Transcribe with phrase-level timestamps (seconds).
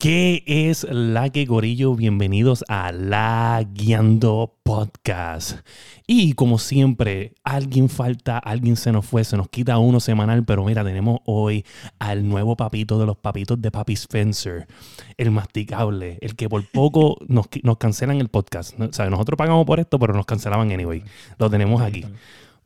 [0.00, 1.96] ¿Qué es la que gorillo?
[1.96, 5.58] Bienvenidos a La Guiando Podcast.
[6.06, 10.64] Y como siempre, alguien falta, alguien se nos fue, se nos quita uno semanal, pero
[10.64, 11.64] mira, tenemos hoy
[11.98, 14.68] al nuevo papito de los papitos de Papi Spencer,
[15.16, 18.78] el masticable, el que por poco nos, nos cancelan el podcast.
[18.80, 21.02] O sea, nosotros pagamos por esto, pero nos cancelaban anyway.
[21.38, 22.04] Lo tenemos aquí.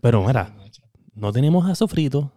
[0.03, 0.55] Pero mira,
[1.15, 2.31] no tenemos a Sofrito,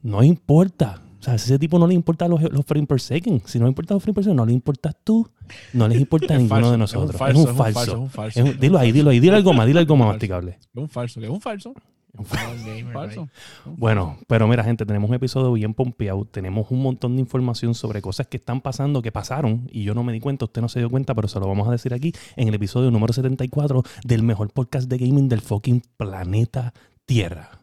[0.00, 3.42] no importa o sea, si ese tipo no le importa los, los frames per second,
[3.46, 5.30] si no le importa los frames per second, no le importas tú,
[5.72, 7.14] no les importa a ninguno de nosotros.
[7.14, 7.80] Es un falso.
[7.80, 8.44] Es un falso.
[8.58, 10.58] dilo ahí, dilo ahí, dilo algo más, dilo algo más masticable.
[10.60, 11.74] Es un falso, es un falso.
[12.18, 13.28] Un falso.
[13.64, 16.24] Bueno, pero mira, gente, tenemos un episodio bien pompeado.
[16.24, 20.02] Tenemos un montón de información sobre cosas que están pasando, que pasaron, y yo no
[20.02, 22.12] me di cuenta, usted no se dio cuenta, pero se lo vamos a decir aquí
[22.34, 26.74] en el episodio número 74 del mejor podcast de gaming del fucking planeta
[27.06, 27.60] Tierra.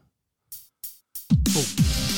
[1.57, 2.08] Oh.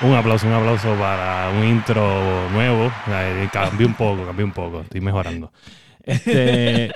[0.00, 2.88] Un aplauso, un aplauso para un intro nuevo.
[3.52, 4.82] Cambié un poco, cambié un poco.
[4.82, 5.52] Estoy mejorando.
[6.04, 6.92] Este,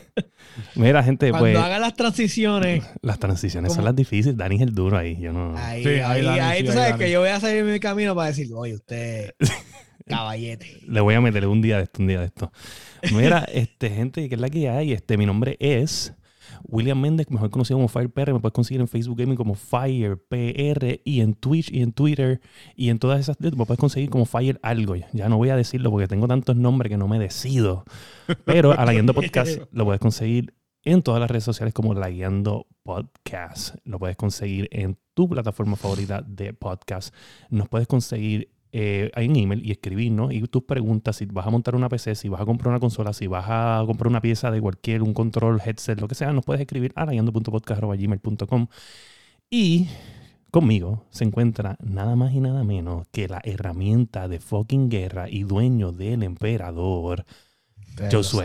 [0.74, 1.56] mira, gente, Cuando pues.
[1.56, 2.84] haga las transiciones.
[3.00, 4.36] Las transiciones son las difíciles.
[4.36, 5.16] Dani es el duro ahí.
[5.20, 5.56] Yo no.
[5.56, 8.48] Ahí, ahí, ahí, tú sabes que yo voy a salir en mi camino para decir,
[8.52, 9.32] oye, usted.
[10.08, 10.80] Caballete.
[10.86, 12.52] Le voy a meterle un día de esto, un día de esto.
[13.12, 14.92] Mira, este, gente, ¿qué es la que hay?
[14.92, 16.12] Este, mi nombre es.
[16.68, 21.20] William Méndez, mejor conocido como FirePR, me puedes conseguir en Facebook Gaming como FirePR y
[21.20, 22.40] en Twitch y en Twitter
[22.74, 24.94] y en todas esas me puedes conseguir como Fire algo.
[25.12, 27.84] Ya no voy a decirlo porque tengo tantos nombres que no me decido.
[28.44, 32.08] Pero a la Guiando Podcast lo puedes conseguir en todas las redes sociales como La
[32.08, 33.76] Guiando Podcast.
[33.84, 37.14] Lo puedes conseguir en tu plataforma favorita de podcast.
[37.50, 41.50] Nos puedes conseguir eh, hay un email y escribirnos y tus preguntas, si vas a
[41.50, 44.50] montar una PC, si vas a comprar una consola, si vas a comprar una pieza
[44.50, 48.66] de cualquier, un control, headset, lo que sea, nos puedes escribir a layando.podcast.gmail.com
[49.48, 49.88] y
[50.50, 55.44] conmigo se encuentra nada más y nada menos que la herramienta de fucking guerra y
[55.44, 57.24] dueño del emperador,
[58.12, 58.44] Josué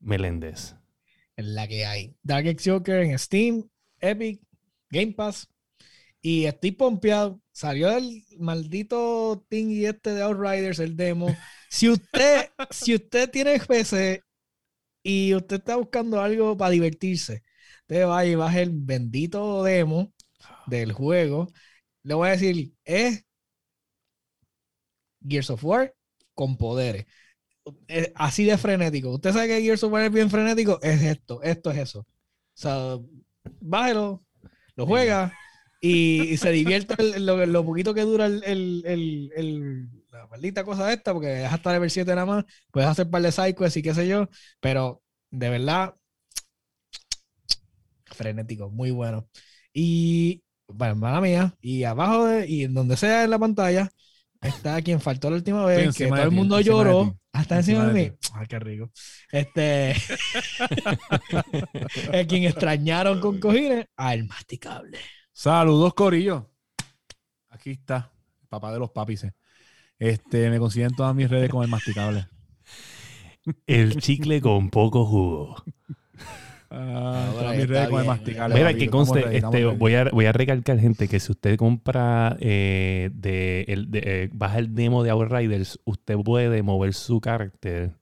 [0.00, 0.74] Meléndez.
[1.36, 2.16] En la que hay.
[2.22, 3.68] Dark X Joker en Steam,
[4.00, 4.40] Epic,
[4.88, 5.50] Game Pass.
[6.20, 11.34] Y estoy pompeado Salió el maldito y este de Outriders, el demo.
[11.70, 14.22] Si usted, si usted tiene PC
[15.02, 17.42] y usted está buscando algo para divertirse,
[17.80, 20.12] usted va y baja el bendito demo
[20.66, 21.50] del juego.
[22.02, 23.24] Le voy a decir, es
[25.26, 25.94] Gears of War
[26.34, 27.06] con poderes.
[28.16, 29.14] así de frenético.
[29.14, 32.00] Usted sabe que Gears of War es bien frenético, es esto, esto es eso.
[32.00, 32.06] O
[32.52, 32.98] sea,
[33.62, 34.22] bájelo,
[34.74, 35.32] lo juega
[35.80, 41.72] y, se divierte lo, poquito que dura el, la maldita cosa esta, porque es hasta
[41.72, 44.28] level 7 nada más, puedes hacer par de psychos y qué sé yo,
[44.60, 45.94] pero de verdad,
[48.06, 49.28] frenético, muy bueno.
[49.72, 53.90] Y, bueno, mala mía, y abajo de, y en donde sea en la pantalla,
[54.40, 58.12] está quien faltó la última vez, que todo el mundo lloró, hasta encima de, mí.
[58.32, 58.90] Ay, qué rico.
[59.30, 59.90] Este,
[62.12, 64.98] es quien extrañaron con cojines, al masticable.
[65.36, 66.46] Saludos, Corillo.
[67.50, 68.10] Aquí está,
[68.48, 69.26] papá de los papis.
[69.98, 72.26] Este, me consiguen todas mis redes con el masticable.
[73.66, 75.62] El chicle con poco jugo.
[76.70, 78.54] Ah, todas mis redes con el masticable.
[78.54, 83.10] Mira, que conste, este, voy, a, voy a recalcar, gente, que si usted compra eh,
[83.12, 87.98] de, el, de, eh, baja el demo de Outriders, usted puede mover su carácter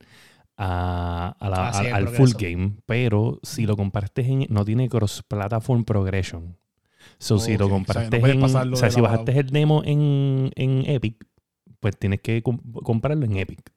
[0.57, 6.57] a, la, ah, al full game, pero si lo compartes en, no tiene cross-platform progression.
[7.19, 11.27] So, si lo compraste o sea, si bajaste el demo en, en, Epic,
[11.81, 13.73] pues tienes que comprarlo en Epic.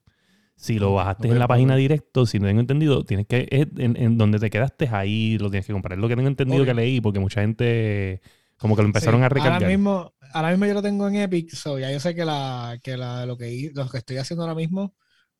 [0.55, 4.39] Si lo bajaste en la página directo, si no tengo entendido, tienes que, en, donde
[4.39, 5.97] te quedaste, ahí lo tienes que comprar.
[5.97, 8.21] Es lo que tengo entendido que leí, porque mucha gente
[8.57, 9.61] como que lo empezaron a recargar.
[9.61, 12.79] Ahora mismo, ahora mismo yo lo tengo en Epic, so ya yo sé que, la,
[12.81, 14.95] que la, lo, que, lo que estoy haciendo ahora mismo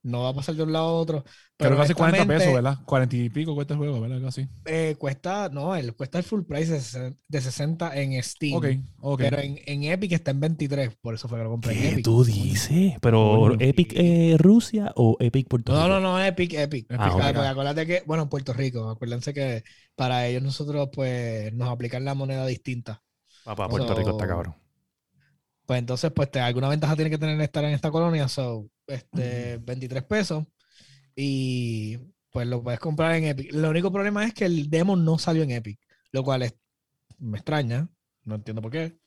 [0.07, 1.23] no va a pasar de un lado a otro.
[1.57, 2.77] Pero casi 40 pesos, ¿verdad?
[2.85, 4.21] 40 y pico cuesta el juego, ¿verdad?
[4.21, 4.47] Casi.
[4.65, 6.71] Eh, cuesta, no, el, cuesta el full price
[7.27, 8.55] de 60 en Steam.
[8.55, 8.65] Ok,
[9.01, 9.19] ok.
[9.19, 11.93] Pero en, en, Epic está en 23, por eso fue que lo compré ¿Qué en
[11.93, 12.05] Epic.
[12.05, 12.93] tú dices?
[13.01, 15.87] ¿Pero Epic eh, Rusia o Epic Puerto Rico?
[15.87, 16.87] No, no, no, Epic, Epic.
[16.91, 19.63] Ah, acuérdate que, bueno, Puerto Rico, acuérdense que
[19.95, 23.01] para ellos nosotros, pues, nos aplican la moneda distinta.
[23.43, 24.66] Papá, Puerto Rico está cabrón.
[25.67, 29.57] Pues entonces, pues, te, alguna ventaja tiene que tener estar en esta colonia, so este,
[29.57, 30.45] 23 pesos.
[31.13, 31.97] Y
[32.31, 33.51] pues lo puedes comprar en Epic.
[33.53, 35.77] Lo único problema es que el demo no salió en Epic,
[36.13, 36.55] lo cual es,
[37.19, 37.89] me extraña,
[38.23, 38.97] No entiendo por qué.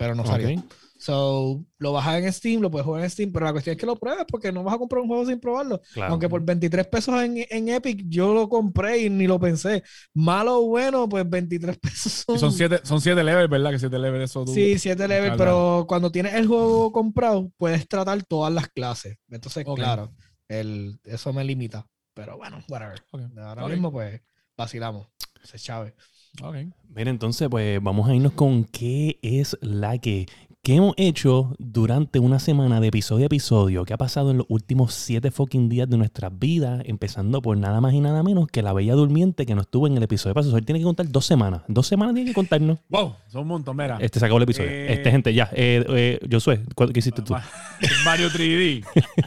[0.00, 0.58] Pero no salió.
[0.58, 0.64] Ok.
[0.96, 3.86] So, lo bajas en Steam, lo puedes jugar en Steam, pero la cuestión es que
[3.86, 5.80] lo pruebes porque no vas a comprar un juego sin probarlo.
[5.94, 6.12] Claro.
[6.12, 9.82] Aunque por 23 pesos en, en Epic yo lo compré y ni lo pensé.
[10.14, 12.36] Malo o bueno, pues 23 pesos son.
[12.36, 13.70] Y son siete, son siete levels, ¿verdad?
[13.72, 14.52] Que siete levels eso tú.
[14.54, 15.36] Sí, 7 level, Carga.
[15.44, 19.18] pero cuando tienes el juego comprado, puedes tratar todas las clases.
[19.30, 19.78] Entonces, Ok.
[19.78, 20.12] claro,
[20.48, 21.86] el, eso me limita.
[22.14, 23.02] Pero bueno, whatever.
[23.10, 23.22] Ok.
[23.38, 24.20] Ahora mismo, pues,
[24.56, 25.08] vacilamos.
[25.44, 25.94] Se chave.
[26.42, 26.56] Ok.
[26.94, 30.26] Mira, entonces, pues vamos a irnos con qué es la que.
[30.62, 33.86] ¿Qué hemos hecho durante una semana de episodio a episodio?
[33.86, 36.82] ¿Qué ha pasado en los últimos siete fucking días de nuestras vidas?
[36.84, 39.96] Empezando por nada más y nada menos que la Bella Durmiente que no estuvo en
[39.96, 40.58] el episodio pasado.
[40.58, 41.62] Él tiene que contar dos semanas.
[41.66, 42.78] Dos semanas tiene que contarnos.
[42.90, 43.96] Wow, son un montón, mira.
[44.02, 44.68] Este se acabó el episodio.
[44.68, 45.48] Eh, Este, gente, ya.
[45.54, 47.32] Eh, eh, Josué, ¿cuál- ¿qué hiciste tú?
[47.32, 47.42] Ma-
[48.04, 48.84] Mario 3D.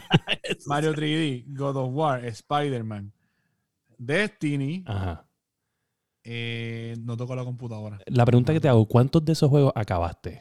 [0.66, 3.12] Mario 3D, God of War, Spider-Man,
[3.98, 4.84] Destiny.
[4.86, 5.26] Ajá.
[6.24, 8.00] Eh, no toco la computadora.
[8.06, 10.40] La pregunta que te hago, ¿cuántos de esos juegos acabaste?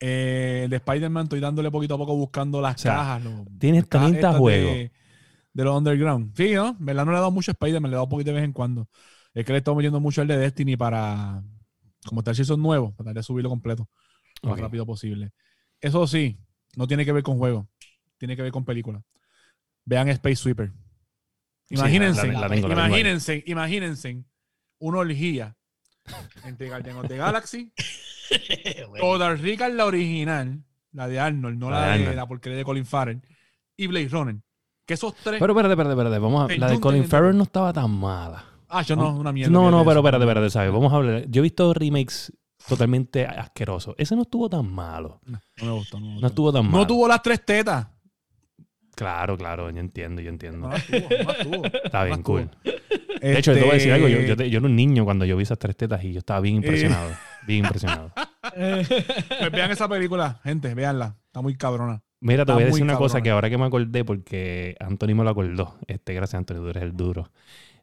[0.00, 3.24] Eh, el de Spider-Man estoy dándole poquito a poco buscando las O sea, cajas.
[3.24, 4.72] los- Tienes las cajas 30 estas juegos.
[4.72, 4.92] De,
[5.52, 6.36] de los Underground.
[6.36, 6.76] Sí, ¿no?
[6.78, 8.52] Verdad no le he dado mucho a Spider-Man, le he dado poquito de vez en
[8.52, 8.88] cuando.
[9.32, 11.42] Es que le estamos metiendo mucho el de Destiny para,
[12.06, 13.88] como está el season nuevo, tratar de subirlo completo
[14.42, 15.32] lo más rápido posible.
[15.80, 16.38] Eso sí,
[16.76, 17.66] no tiene que ver con juegos,
[18.18, 19.02] tiene que ver con películas.
[19.84, 20.72] Vean Space Sweeper.
[21.70, 22.88] Imagínense, la- la tengo, la tengo ahí.
[23.00, 24.24] imagínense, imagínense
[24.78, 25.56] una orgía
[26.44, 27.72] entre Guardians of the Galaxy,
[29.00, 30.62] Toda Rica la original,
[30.92, 33.20] la de Arnold, no La la, de la porquería de Colin Farrell,
[33.76, 34.36] y Blade Runner.
[34.84, 35.40] Que esos tres.
[35.40, 36.18] Pero espérate, espérate, espérate.
[36.18, 38.44] Vamos a, la de Colin Farrell no estaba tan mala.
[38.68, 39.52] ah, yo no, una mierda.
[39.52, 40.72] No, no, pero espérate, espérate, ¿sabes?
[40.72, 41.24] Vamos a hablar.
[41.28, 42.32] Yo he visto remakes
[42.68, 43.94] totalmente asquerosos.
[43.98, 45.20] Ese no estuvo tan malo.
[45.24, 46.00] No, no me gustó.
[46.00, 46.78] No, me No estuvo tan malo.
[46.78, 47.88] No tuvo las tres tetas.
[48.94, 50.58] Claro, claro, yo entiendo, yo entiendo.
[50.58, 51.66] No las tuvo, no las tuvo.
[51.84, 52.50] Está bien, no cool.
[53.28, 54.08] De hecho, te voy a decir algo.
[54.08, 56.18] Yo, yo, te- yo era un niño cuando yo vi esas tres tetas y yo
[56.18, 57.10] estaba bien impresionado.
[57.46, 58.12] Bien impresionado.
[58.54, 61.16] pues vean esa película, gente, véanla.
[61.26, 62.02] Está muy cabrona.
[62.20, 65.14] Mira, te Está voy a decir una cosa que ahora que me acordé, porque Anthony
[65.14, 65.78] me lo acordó.
[65.86, 67.30] Este, gracias, Anthony, tú eres el duro.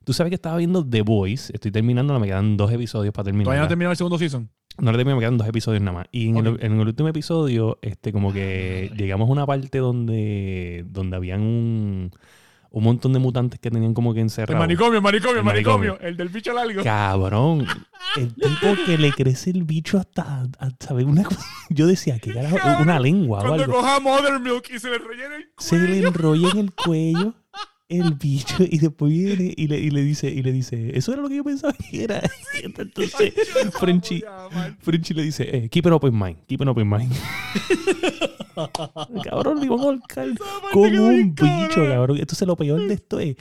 [0.03, 1.51] Tú sabes que estaba viendo The Voice.
[1.53, 3.45] Estoy terminando, me quedan dos episodios para terminar.
[3.45, 4.49] Todavía no terminó el segundo season.
[4.79, 6.07] No le termino, me quedan dos episodios nada más.
[6.11, 9.77] Y en, el, en el último episodio, este, como que Ah, llegamos a una parte
[9.77, 12.11] donde, donde habían un,
[12.75, 14.59] un montón de mutantes que tenían como que El encerrados.
[14.59, 15.77] manicomio, el manicomio, el El manicomio.
[15.91, 16.09] manicomio.
[16.09, 16.83] El del bicho largo.
[16.83, 17.65] Cabrón.
[18.17, 20.93] El tipo que le crece el bicho hasta, hasta-.
[20.95, 21.23] Una
[21.69, 22.49] yo decía que era
[22.81, 23.75] una lengua o Cuando algo.
[23.77, 25.03] coja Mother Milk y se le el
[25.57, 27.33] Se le enrolla en el cuello
[27.93, 31.21] el bicho y después viene y le, y le dice, y le dice, eso era
[31.21, 32.21] lo que yo pensaba que era.
[32.63, 33.33] Entonces,
[33.79, 34.23] Frenchy,
[34.79, 37.11] Frenchy le dice, eh, keep it open mind, keep it open mind.
[39.23, 40.27] cabrón, le iban a ahorcar
[40.71, 42.17] con un bicho, cabrón.
[42.17, 43.35] Entonces lo peor de esto es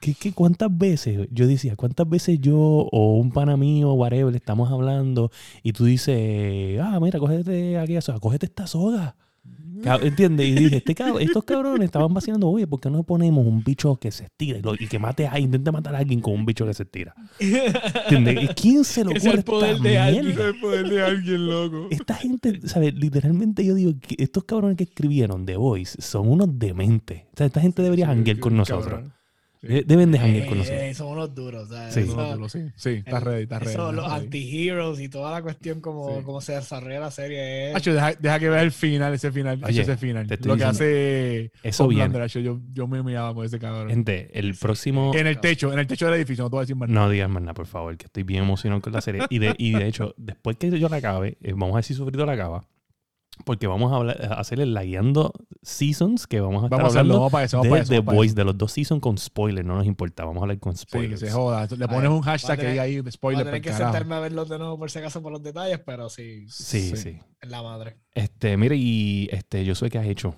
[0.00, 4.70] que, que cuántas veces, yo decía, cuántas veces yo o un pana mío, whatever, estamos
[4.70, 5.30] hablando
[5.62, 9.16] y tú dices, ah, mira, cógete aquella soga, cógete esta soga.
[10.02, 10.46] ¿Entiendes?
[10.48, 13.96] Y dije, este cab- estos cabrones estaban vacilando, oye, ¿por qué no ponemos un bicho
[13.96, 16.46] que se estira y, lo- y que mate a, intente matar a alguien con un
[16.46, 17.14] bicho que se estira?
[17.38, 18.42] ¿Entiendes?
[18.42, 20.38] ¿Y ¿Quién se lo ocurre el poder de alguien.
[20.38, 21.88] el poder de alguien loco.
[21.90, 22.94] Esta gente, ¿sabes?
[22.94, 27.22] Literalmente yo digo que estos cabrones que escribieron The Voice son unos dementes.
[27.32, 29.00] O sea, esta gente debería janguear con nosotros.
[29.86, 30.82] Deben de janguear con nosotros.
[30.82, 31.68] Eh, somos unos duros.
[31.68, 31.94] ¿sabes?
[31.94, 32.00] Sí.
[32.00, 33.72] Eso- No, no, sí, sí, está el- ready, está ready.
[33.72, 36.22] eso, los anti-heroes y toda la cuestión como, Sí.
[36.24, 37.76] como se desarrolla la serie es...
[37.76, 40.26] Hacho, deja, deja que vea el final, ese final, Oye, ese final.
[40.26, 42.24] te estoy Lo que diciendo, hace eso Homelander, viene.
[42.24, 43.88] hacho, yo, yo me miraba con ese cabrón.
[43.88, 45.12] Gente, el próximo...
[45.14, 47.06] en el techo, en el techo del edificio, no te voy a decir más nada.
[47.06, 49.22] No digas más nada, por favor, que estoy bien emocionado con la serie.
[49.30, 51.94] Y de, y de hecho, después que yo la acabe, eh, vamos a ver si
[51.94, 52.64] Sufrido la acaba.
[53.44, 57.00] Porque vamos a, hablar, a hacer el lagueando seasons que vamos a estar Vamos a
[57.00, 57.92] hacerlo, hablando para eso, de para eso.
[57.92, 58.36] The para Voice, eso.
[58.36, 60.90] de los dos seasons con spoilers, no nos importa, vamos a hablar con Sí, que
[60.90, 61.20] spoilers.
[61.20, 61.66] se joda.
[61.76, 63.92] Le pones un hashtag que tener- diga ahí Voy a spoiler tener que carajo.
[63.92, 66.96] sentarme a verlos de nuevo por si acaso por los detalles, pero sí, sí, sí,
[66.96, 67.20] Sí.
[67.40, 67.96] es la madre.
[68.14, 70.36] Este, mire, y este, yo sé que has hecho.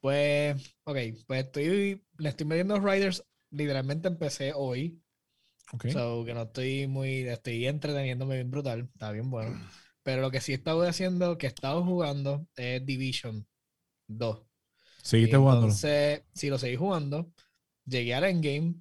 [0.00, 5.02] Pues, ok, pues estoy, le estoy metiendo Riders, literalmente empecé hoy,
[5.72, 5.88] Ok.
[5.88, 9.58] so que no estoy muy, estoy entreteniéndome bien brutal, está bien bueno.
[10.08, 13.46] Pero lo que sí he estado haciendo, que he estado jugando, es Division
[14.06, 14.40] 2.
[15.02, 15.66] Seguiste jugándolo.
[15.66, 17.30] Entonces, si lo seguí jugando,
[17.84, 18.76] llegué al endgame.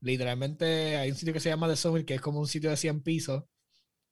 [0.00, 2.76] Literalmente hay un sitio que se llama The Summit, que es como un sitio de
[2.76, 3.44] 100 pisos.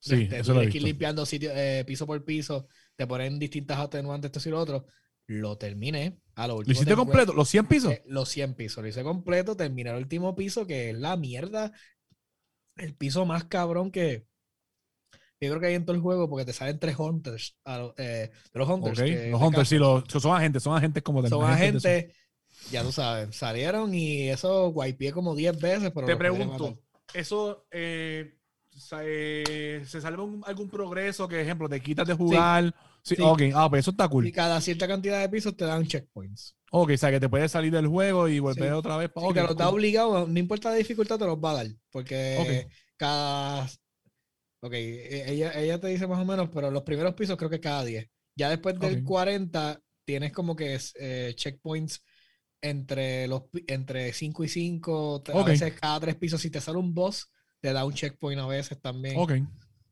[0.00, 0.86] Sí, Este, eso lo he tienes que ir visto.
[0.86, 2.66] limpiando sitio, eh, piso por piso,
[2.96, 4.86] te ponen distintas atenuantes, esto y lo otro.
[5.26, 6.18] Lo terminé.
[6.34, 7.34] A lo ¿Lo último hiciste tengo- completo?
[7.34, 7.92] ¿Los 100 pisos?
[7.92, 8.82] eh, los 100 pisos.
[8.82, 11.72] Lo hice completo, terminé el último piso, que es la mierda.
[12.76, 14.26] El piso más cabrón que
[15.44, 17.56] yo creo que hay en todo el juego, porque te salen tres hunters.
[17.64, 19.00] a lo- eh, de los hunters.
[19.00, 22.14] Que Los te hunters, sí, los, son agentes, son agentes como de Son agentes de
[22.70, 26.78] ya tú sabes, salieron y eso guaypié como 10 veces, pero Te pregunto,
[27.12, 28.38] eso, eh,
[28.70, 32.74] se, se salva un- algún progreso que, ejemplo, te quitas de jugar.
[33.02, 33.22] Sí, Sí.
[33.22, 34.26] ok, ah, pues eso está cool.
[34.26, 36.56] Y cada cierta cantidad de pisos te dan checkpoints.
[36.70, 38.74] Ok, o sea, que te puedes salir del juego y volver Sí.
[38.74, 39.10] otra vez.
[39.14, 39.74] Si ok, te los da cool.
[39.74, 41.66] obligado, no importa la dificultad, te los va a dar.
[41.90, 43.68] Porque cada.
[44.64, 47.60] Ok, e- ella, ella te dice más o menos, pero los primeros pisos creo que
[47.60, 48.08] cada 10.
[48.34, 49.04] Ya después del Ok.
[49.04, 52.02] 40, tienes como que eh, checkpoints
[52.62, 55.22] entre los entre 5 y 5.
[55.32, 57.30] A veces cada tres pisos, si te sale un boss,
[57.60, 59.18] te da un checkpoint a veces también.
[59.18, 59.32] Ok.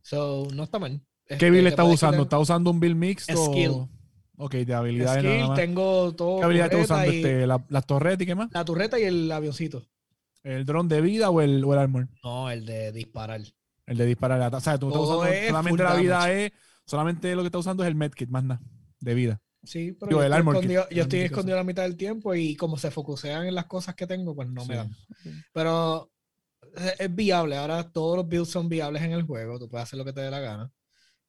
[0.02, 1.00] So, no está mal.
[1.28, 2.22] ¿Qué Este, build puedes usando?
[2.22, 3.36] ¿Estás usando un build mixto?
[3.44, 3.86] Skill.
[4.38, 5.60] Ok, de habilidades nada skill, más.
[5.60, 6.38] tengo todo.
[6.38, 7.12] ¿Qué habilidad estás turreta usando?
[7.12, 8.50] y- Este, la, las torretas y qué más?
[8.52, 9.82] La turreta y el avioncito.
[10.42, 12.08] ¿El dron de vida o el, o el armor?
[12.24, 13.40] No, el de disparar.
[13.92, 16.46] El de disparar la O sea, tú estás Todo usando es solamente la vida damage.
[16.46, 16.52] es.
[16.86, 18.60] Solamente lo que estás usando es el medkit, más nada.
[19.00, 19.40] De vida.
[19.62, 22.56] Sí, pero Digo, yo el estoy, escondido, yo estoy escondido la mitad del tiempo y
[22.56, 24.90] como se focusean en las cosas que tengo, pues no me dan.
[25.52, 26.10] Pero
[26.74, 27.56] es, es viable.
[27.56, 29.58] Ahora todos los builds son viables en el juego.
[29.58, 30.72] Tú puedes hacer lo que te dé la gana.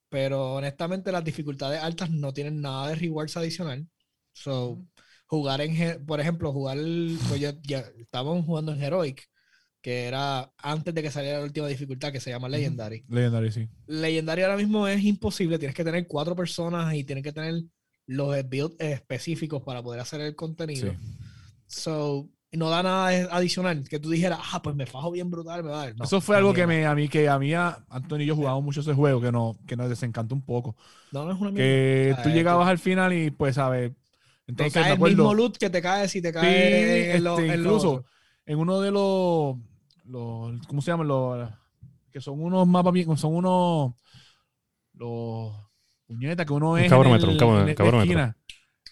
[0.08, 3.86] Pero honestamente las dificultades altas no tienen nada de rewards adicional.
[4.32, 4.82] So,
[5.26, 6.78] jugar en, por ejemplo, jugar,
[7.28, 9.28] pues ya, ya estábamos jugando en Heroic,
[9.84, 13.04] que era antes de que saliera la última dificultad que se llama Legendary.
[13.06, 13.68] Legendary, sí.
[13.86, 15.58] Legendary ahora mismo es imposible.
[15.58, 17.64] Tienes que tener cuatro personas y tienes que tener
[18.06, 20.90] los builds específicos para poder hacer el contenido.
[20.90, 20.96] Sí.
[21.66, 23.86] So, no da nada adicional.
[23.86, 25.96] Que tú dijeras, ah, pues me fajo bien brutal, me va a dar.
[25.96, 28.36] No, Eso fue algo que me, a mí, que a mí, a Antonio y yo
[28.36, 30.76] jugamos mucho ese juego, que, no, que nos desencantó un poco.
[31.12, 31.52] No, no es una.
[31.52, 33.90] Que tú llegabas al final y, pues, a ver.
[33.90, 33.96] Te
[34.46, 37.38] Entonces, cae me el mismo loot que te cae si te Sí, cae en lo-
[37.38, 38.04] este, en lo incluso
[38.46, 39.56] en uno de los,
[40.04, 41.08] los ¿cómo se llaman?
[41.08, 41.50] Los,
[42.10, 43.94] que son unos mapas bien, son unos,
[44.94, 45.52] los
[46.06, 48.02] puñetas que uno es cabrómetro, un el- en cabrómetro.
[48.02, 48.36] esquina.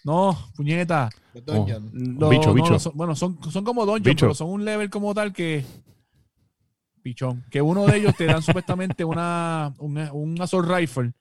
[0.03, 1.09] No, puñeta.
[1.33, 2.91] Los- bicho, no, bicho.
[2.93, 4.25] bueno, son, son como dungeons, Bicho.
[4.25, 5.63] pero son un level como tal que
[7.01, 11.13] pichón, que uno de ellos te dan supuestamente una un, un assault rifle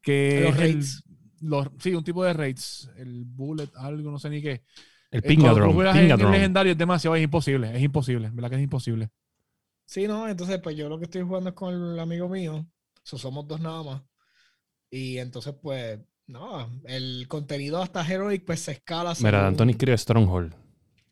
[0.00, 1.04] que Los es el- raids.
[1.40, 4.62] los- sí, un tipo de raids, el bullet, algo, no sé ni qué.
[5.12, 5.70] El Pingadron.
[5.70, 6.32] Pingadron.
[6.32, 9.10] legendario es demasiado, es imposible, es imposible, ¿verdad que es imposible?
[9.84, 12.66] Sí, no, entonces pues yo lo que estoy jugando es con el amigo mío.
[13.04, 14.02] So, somos dos nada más.
[14.90, 19.12] Y entonces pues, no, el contenido hasta Heroic pues se escala.
[19.18, 20.54] Mira, según Anthony escribe Stronghold.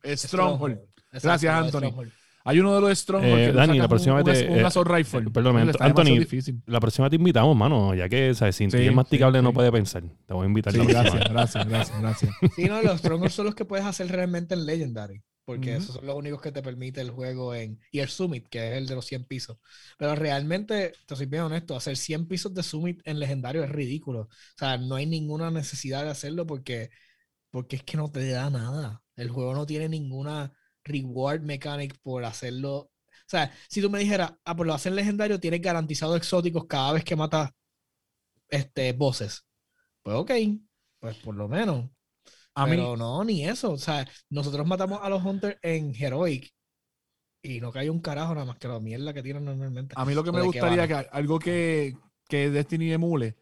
[0.02, 0.80] Stronghold.
[1.12, 1.78] Gracias, Anthony.
[1.78, 2.12] Stronghold.
[2.44, 4.64] Hay uno de los Stronghold Eh, que Dani, la próxima un, vez un, te- un
[4.64, 5.20] eh, assault rifle.
[5.20, 6.26] eh, perdóname, Está Anthony.
[6.66, 8.56] La próxima te invitamos, mano, ya que ¿sabes?
[8.56, 9.52] sin ti Sí, es masticable sí, no sí.
[9.52, 10.02] puede pensar.
[10.26, 12.35] Te voy a invitar Sí, la gracias, gracias, gracias, gracias.
[12.49, 15.23] Sí, no, los Stronghold son los que puedes hacer realmente en Legendary.
[15.44, 17.80] Porque esos son los únicos que te permite el juego en.
[17.90, 19.59] Y el Summit, que es el de los 100 pisos.
[19.99, 24.23] Pero realmente, te soy bien honesto, hacer 100 pisos de Summit en Legendario es ridículo.
[24.23, 26.90] O sea, no hay ninguna necesidad de hacerlo porque,
[27.50, 29.02] porque es que no te da nada.
[29.16, 30.52] El juego no tiene ninguna
[30.90, 32.76] reward mechanic por hacerlo.
[32.76, 36.66] O sea, si tú me dijeras, ah, pues lo haces en Legendario, tienes garantizado exóticos
[36.66, 37.50] cada vez que matas
[38.49, 39.47] este, bosses.
[40.02, 40.30] Pues ok,
[40.99, 41.88] pues por lo menos.
[42.54, 43.73] A mí, Pero no, ni eso.
[43.73, 46.52] O sea, nosotros matamos a los Hunters en Heroic
[47.42, 49.94] y no cae un carajo nada más que la mierda que tienen normalmente.
[49.97, 51.94] a mí lo que ¿O me gustaría que algo que,
[52.28, 53.37] que Destiny emule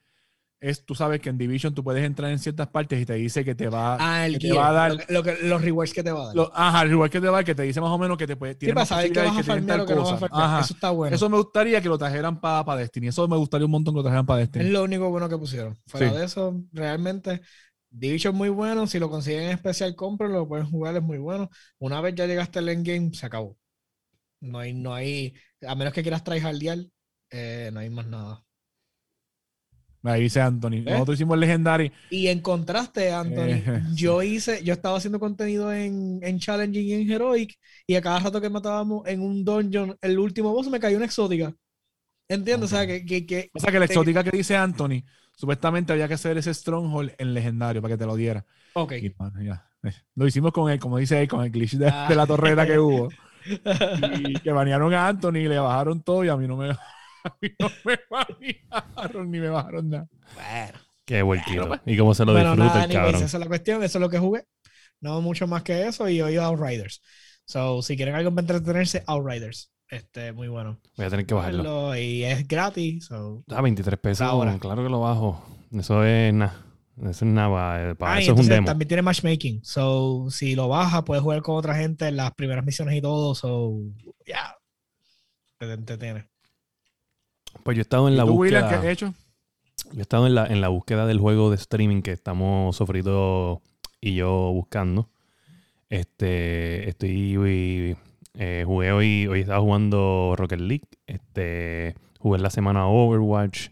[0.60, 3.44] es, tú sabes que en Division tú puedes entrar en ciertas partes y te dice
[3.44, 5.92] que te va, Ah, el que te va a dar lo que- lo los rewards
[5.92, 6.34] que te va a dar.
[6.36, 8.56] lo- ajá, igual que te va, que te dice más o menos que te puede,
[8.58, 10.42] sí, para saber que vas a que farmear o que no vas a farmear.
[10.44, 10.60] Ajá.
[10.60, 11.14] Eso está bueno.
[11.14, 13.08] Eso me gustaría que lo trajeran para Destiny.
[13.08, 14.70] Eso me gustaría un montón que lo trajeran para Es Destiny.
[14.72, 15.76] lo único bueno que pusieron.
[15.86, 16.16] Fuera Sí.
[16.16, 17.40] de eso, realmente,
[17.90, 18.86] Division muy bueno.
[18.86, 21.48] Si lo consiguen en especial, cómprenlo, lo pueden jugar, es muy bueno.
[21.78, 23.56] Una vez ya llegaste al endgame, se acabó.
[24.40, 25.34] No hay, no hay,
[25.66, 26.78] a menos que quieras tryhardear,
[27.30, 28.44] eh, no hay más nada.
[30.04, 30.74] Ahí dice Anthony.
[30.74, 30.84] ¿Eh?
[30.86, 31.92] Nosotros hicimos Legendary.
[32.10, 36.92] Y en contraste, Anthony, Eh, yo hice, yo estaba haciendo contenido en, en Challenging y
[36.94, 40.80] en Heroic, y a cada rato que matábamos en un dungeon, el último boss me
[40.80, 41.52] cayó una exótica.
[42.28, 42.72] ¿Entiendes?
[42.72, 45.02] O sea, que, que, que- O sea que la exótica que dice Anthony,
[45.34, 48.44] supuestamente había que hacer ese Stronghold en Legendario para que te lo diera.
[48.74, 48.92] Ok.
[49.00, 49.68] Y, mano, ya.
[49.82, 52.06] Eh, Lo hicimos con él, como dice él, con el glitch de, Ah.
[52.08, 53.08] de la torreta que hubo.
[54.20, 56.76] Y que banearon a Anthony y le bajaron todo y a mí no me,
[57.24, 60.08] a mí no me banearon ni me bajaron nada.
[60.34, 61.80] Bueno, Qué vueltito.
[61.86, 63.14] Y cómo se lo bueno disfruta nada, el cabrón.
[63.16, 64.44] esa es la cuestión, eso es lo que jugué.
[65.00, 67.00] No mucho más que eso, y hoy Outriders.
[67.46, 69.70] So, si quieren algo para entretenerse, Outriders.
[69.88, 70.78] Este, muy bueno.
[70.98, 71.62] Voy a tener que bajarlo.
[71.62, 73.06] Lo- Y es gratis.
[73.06, 73.42] So.
[73.48, 74.20] Ah, 23 pesos.
[74.26, 74.58] Ahora.
[74.58, 75.42] Claro que lo bajo.
[75.72, 76.62] Eso es nada.
[77.00, 77.94] Eso es nada.
[77.94, 78.66] Para Ah, eso es un demo.
[78.66, 79.64] también tiene matchmaking.
[79.64, 83.34] So, si lo baja, puedes jugar con otra gente en las primeras misiones y todo.
[83.34, 83.72] So,
[84.26, 84.54] ya.
[85.58, 86.28] Te entretiene.
[87.62, 88.80] Pues yo he estado en la ¿Y tú, William, qué búsqueda.
[88.90, 89.14] has hecho?
[89.92, 93.62] Yo he estado en la, en la búsqueda del juego de streaming que estamos Sofrito
[94.00, 95.08] y yo buscando.
[95.88, 97.96] Este, estoy
[98.40, 100.84] Eh, jugué hoy, hoy estaba jugando Rocket League.
[101.06, 103.68] Este, jugué en la semana Overwatch.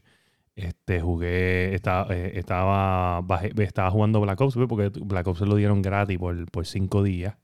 [0.56, 5.54] Este, jugué, estaba, eh, estaba, bajé- estaba jugando Black Ops, porque Black Ops se lo
[5.56, 7.37] dieron gratis por, por cinco días.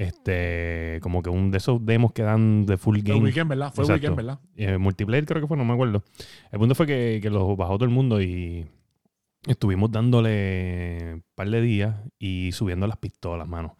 [0.00, 3.20] Este, como que un de esos demos que dan de full Fue game.
[3.22, 3.70] weekend, ¿verdad?
[3.74, 4.00] Fue Exacto.
[4.12, 4.38] weekend, ¿verdad?
[4.56, 6.02] Eh, multiplayer creo que fue, no me acuerdo.
[6.50, 8.66] El punto fue que, que lo bajó todo el mundo y
[9.46, 13.76] estuvimos dándole un par de días y subiendo las pistolas, mano.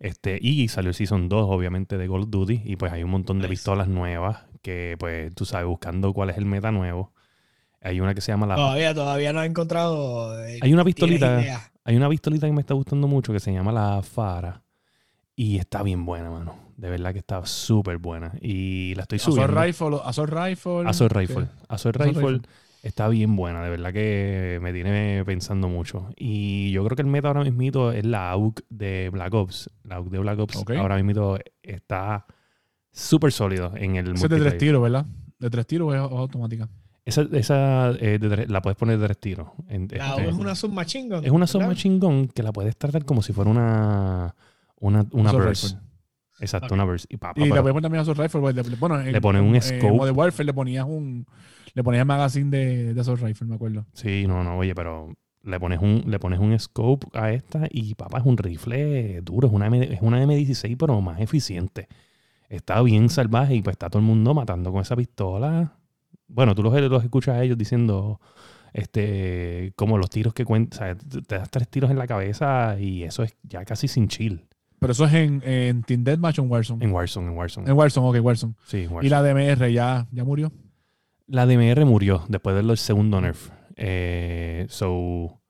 [0.00, 2.62] Este, y salió el Season 2, obviamente, de Call of Duty.
[2.64, 3.50] Y pues hay un montón de Nice.
[3.52, 7.12] pistolas nuevas que, pues, tú sabes, buscando cuál es el meta nuevo.
[7.80, 8.56] Hay una que se llama la...
[8.56, 10.36] Todavía, todavía no he encontrado.
[10.44, 13.52] eh, Hay una ¿tienes pistolita, hay una pistolita que me está gustando mucho que se
[13.52, 14.64] llama la Fara.
[15.42, 16.54] Y está bien buena, mano.
[16.76, 18.34] De verdad que está súper buena.
[18.42, 19.58] Y la estoy subiendo.
[19.58, 20.82] Rifle, Assault Rifle.
[20.82, 21.08] ¿qué?
[21.18, 21.46] Rifle.
[21.66, 22.48] Assault Rifle Rifle.
[22.82, 26.10] está bien buena, de verdad que me tiene pensando mucho.
[26.14, 29.70] Y yo creo que el meta ahora mismito es la AUK de Black Ops.
[29.82, 32.26] La AUK de Black Ops ahora mismito está
[32.92, 35.06] súper sólido en el Ese es de tres tiros, ¿verdad?
[35.38, 36.68] De tres tiros es automática.
[37.06, 39.48] Esa, esa, eh, de la puedes poner de tres tiros.
[39.70, 41.24] En- La este, es una submachine gun.
[41.24, 44.34] es una submachine gun que la puedes tratar como si fuera una
[44.80, 45.76] una, una burst.
[46.40, 47.06] Exacto, una burst.
[47.08, 48.40] Y, pa, pa, Y puedes poner también Assault Rifle.
[48.40, 49.86] pues, le- Bueno, en- Le ponen un scope.
[49.86, 51.26] En Modern Warfare le ponías un.
[51.74, 53.86] Le ponías magazine de, de Assault Rifle, me acuerdo.
[53.92, 57.94] Sí, no, no, oye, pero le pones un, le pones un scope a esta y
[57.94, 61.88] papá es un rifle duro, es una, M, es una M16, pero más eficiente.
[62.48, 65.74] Está bien salvaje y pues está todo el mundo matando con esa pistola.
[66.26, 68.20] Bueno, tú los, los escuchas a ellos diciendo
[68.84, 72.76] este como los tiros que cuentan, o sea, te das tres tiros en la cabeza
[72.80, 74.46] y eso es ya casi sin chill.
[74.80, 76.84] Pero eso es en, en Team Deathmatch o en Warzone.
[76.84, 77.70] En Warzone, en Warzone.
[77.70, 78.54] En Warzone, ok, Warzone.
[78.64, 79.10] sí, en Y Warzone.
[79.10, 80.50] la DMR ya, ya murió.
[81.26, 83.50] La DMR murió después del segundo nerf.
[83.76, 85.40] Eh, so,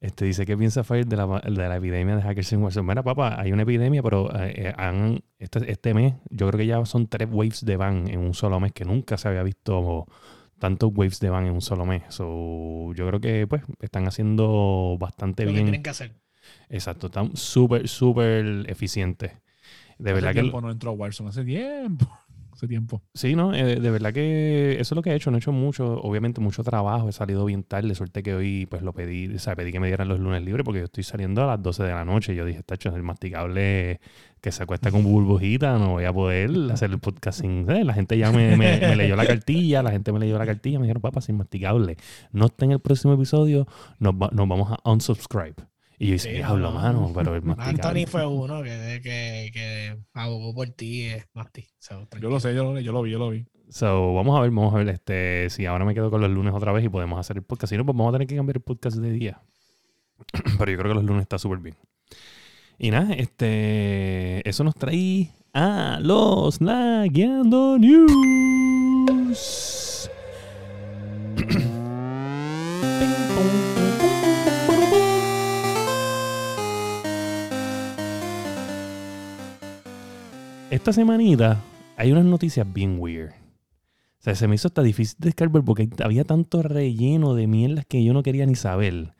[0.00, 2.86] este dice que piensa Fire de la, de la epidemia de hackers en Warzone.
[2.86, 6.66] Mira, papá, hay una epidemia, pero eh, eh, han, este, este mes, yo creo que
[6.66, 10.06] ya son tres waves de ban en un solo mes, que nunca se había visto
[10.58, 12.02] tantos waves de ban en un solo mes.
[12.08, 15.66] So, yo creo que pues están haciendo bastante Lo que bien.
[15.66, 16.12] tienen que hacer.
[16.74, 19.32] Exacto, están súper, súper eficientes.
[19.98, 21.30] De verdad hace que tiempo no entró a Warzone.
[21.30, 22.06] Hace tiempo.
[22.54, 23.02] Hace tiempo.
[23.14, 23.52] Sí, ¿no?
[23.52, 25.28] Eh, de verdad que eso es lo que he hecho.
[25.32, 27.08] No he hecho mucho, obviamente mucho trabajo.
[27.08, 27.92] He salido bien tarde.
[27.96, 30.64] Suerte que hoy pues lo pedí, o sea, pedí que me dieran los lunes libres
[30.64, 32.32] porque yo estoy saliendo a las 12 de la noche.
[32.32, 34.00] Y yo dije, está hecho el masticable
[34.40, 37.66] que se acuesta con burbujita, no voy a poder hacer el podcast sin...
[37.66, 37.84] ¿sabes?
[37.84, 40.78] La gente ya me, me- me leyó la cartilla, la gente me leyó la cartilla,
[40.78, 41.96] me dijeron, papá, sin masticable.
[42.30, 43.66] No está en el próximo episodio,
[43.98, 45.54] nos, va- nos vamos a unsubscribe.
[45.98, 46.80] Y yo dije, Sí, diablo, no.
[46.80, 47.42] mano, pero el.
[47.58, 51.66] Anthony fue uno que, que, que abogó por ti, eh, Masti.
[51.78, 53.44] So, Yo lo sé, yo lo, yo lo vi, yo lo vi.
[53.70, 56.52] So, vamos a ver, vamos a ver este, si ahora me quedo con los lunes
[56.54, 57.70] otra vez y podemos hacer el podcast.
[57.72, 59.40] Si no, pues vamos a tener que cambiar el podcast de día.
[60.58, 61.76] Pero yo creo que los lunes está súper bien.
[62.78, 69.30] Y nada, este, eso nos trae a los Lagueando News.
[80.84, 81.62] Esta semanita
[81.96, 83.30] hay unas noticias bien weird.
[83.30, 87.86] O sea, se me hizo hasta difícil de descargar porque había tanto relleno de mierdas
[87.86, 89.14] que yo no quería ni saber.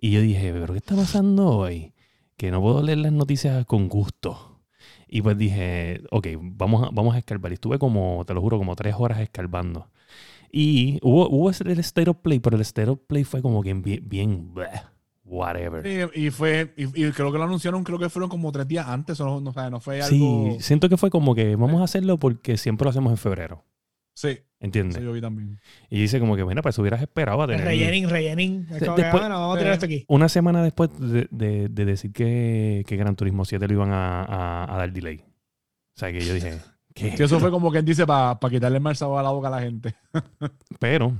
[0.00, 1.92] Y yo dije, ¿pero qué está pasando hoy?
[2.36, 4.60] Que no puedo leer las noticias con gusto.
[5.08, 7.50] Y pues dije, ok, vamos a, vamos a escarbar.
[7.50, 9.90] Y estuve como, te lo juro, como tres horas escarbando.
[10.52, 13.74] Y hubo, hubo el State of Play, pero el State of Play fue como que
[13.74, 14.54] bien, bien
[15.28, 15.86] whatever.
[16.14, 18.86] Y, y fue, y, y creo que lo anunciaron, creo que fueron como tres días
[18.88, 20.56] antes, o no, no, o sea, no fue Sí, algo.
[20.60, 23.64] siento que fue como que vamos a hacerlo porque siempre lo hacemos en febrero.
[24.14, 24.96] Sí, ¿Entiendes?
[24.96, 25.60] eso yo vi también.
[25.88, 27.64] Y dice como que, bueno, pues hubieras esperado a tener...
[27.64, 28.66] Rellening, rellening.
[28.66, 30.04] Que, después- ah, no, vamos a tirar esto aquí.
[30.08, 34.24] Una semana después de, de- de decir que, que Gran Turismo 7 lo iban a,
[34.24, 35.18] a- a dar delay.
[35.20, 36.58] O sea, que yo dije,
[36.94, 37.16] ¿qué?
[37.16, 39.50] Sí, eso fue como quien dice para quitarle el mal sabor a la boca a
[39.52, 39.94] la gente.
[40.80, 41.12] Pero,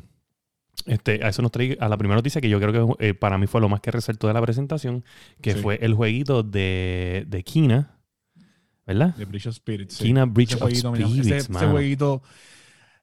[0.87, 3.39] este, a eso nos trae a la primera noticia que yo creo que eh, para
[3.39, 5.05] mí fue lo más que resaltó de la presentación,
[5.41, 5.59] que Sí.
[5.61, 7.99] fue el jueguito de, de Kina,
[8.87, 9.15] ¿verdad?
[9.17, 9.95] De Bridge of Spirits.
[9.97, 10.05] sí.
[10.05, 12.23] Kina Bridge Ese of jueguito, mira, Spirits, ese, jueguito.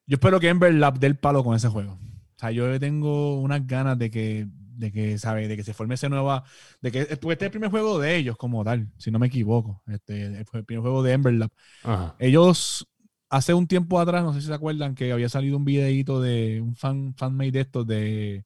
[0.08, 1.94] Yo espero que Ember Lab dé el palo con ese juego.
[1.94, 5.48] O sea, yo tengo unas ganas de que, de que, ¿sabe?
[5.48, 6.44] De que se forme ese nueva.
[6.82, 9.82] De que este es el primer juego de ellos, como tal, si no me equivoco.
[9.88, 11.52] Este el primer juego de Ember Lab.
[11.84, 12.16] Ajá.
[12.20, 12.88] Ellos,
[13.36, 16.62] hace un tiempo atrás, no sé si se acuerdan, que había salido un videito de
[16.62, 18.46] un fan, fanmade de estos de,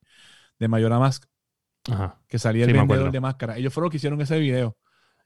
[0.59, 1.25] de Mayora Mask,
[1.89, 2.19] Ajá.
[2.27, 3.57] que salía el vendedor de máscara.
[3.57, 4.77] Ellos fueron los que hicieron ese video.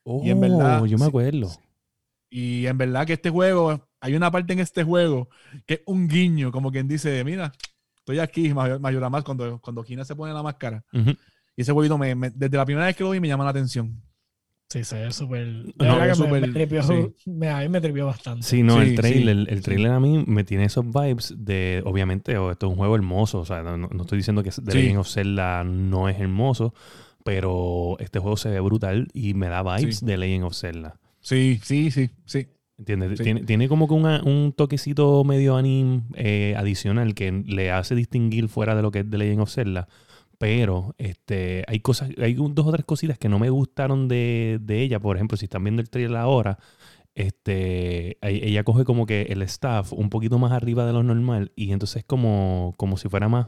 [0.04, 1.50] Oh, Y en verdad, yo me acuerdo.
[2.30, 5.30] Y en verdad que este juego, hay una parte en este juego
[5.66, 7.52] que es un guiño, como quien dice, mira,
[8.00, 10.84] estoy aquí, Mayor- Mayora Mask, cuando, cuando Kina se pone la máscara.
[11.56, 13.52] Y ese jueguito, me, me- desde la primera vez que lo vi, me llama la
[13.52, 14.02] atención.
[14.70, 15.46] Sí, se ve súper.
[15.48, 17.14] No, que me- súper- me, tripió- sí.
[17.30, 18.44] me- a mí me tripió bastante.
[18.46, 18.96] Sí, no, Sí, el sí.
[18.96, 22.78] trailer, el trailer a mí me tiene esos vibes de, obviamente, oh, esto es un
[22.78, 24.78] juego hermoso, o sea, no, estoy diciendo que The Sí.
[24.80, 26.74] Legend of Zelda no es hermoso,
[27.24, 30.06] pero este juego se ve brutal y me da vibes Sí.
[30.06, 31.00] de Legend of Zelda.
[31.22, 32.48] Sí, sí, sí, sí.
[32.80, 33.18] ¿Entiendes?
[33.20, 33.24] Sí.
[33.24, 38.48] Tiene, tiene como que una- un toquecito medio anime eh, adicional que le hace distinguir
[38.50, 39.88] fuera de lo que es The Legend of Zelda.
[40.40, 44.60] Pero este, hay cosas, hay un- dos o tres cositas que no me gustaron de,
[44.62, 45.00] de ella.
[45.00, 46.58] Por ejemplo, si están viendo el trailer ahora,
[47.16, 51.52] este, ella coge como que el staff un poquito más arriba de lo normal.
[51.56, 53.48] Y entonces como, como si fuera más,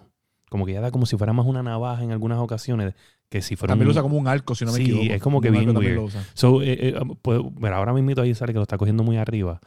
[0.50, 2.94] como que ella da como si fuera más una navaja en algunas ocasiones.
[3.28, 5.14] Que si fuera También un- lo usa como un arco, si no me Sí, equivoco.
[5.14, 5.96] es como que bien weird.
[5.96, 6.24] lo usa.
[6.36, 6.94] So, eh, eh,
[7.24, 9.60] puedo- pero ahora mismo ahí sale que lo está cogiendo muy arriba.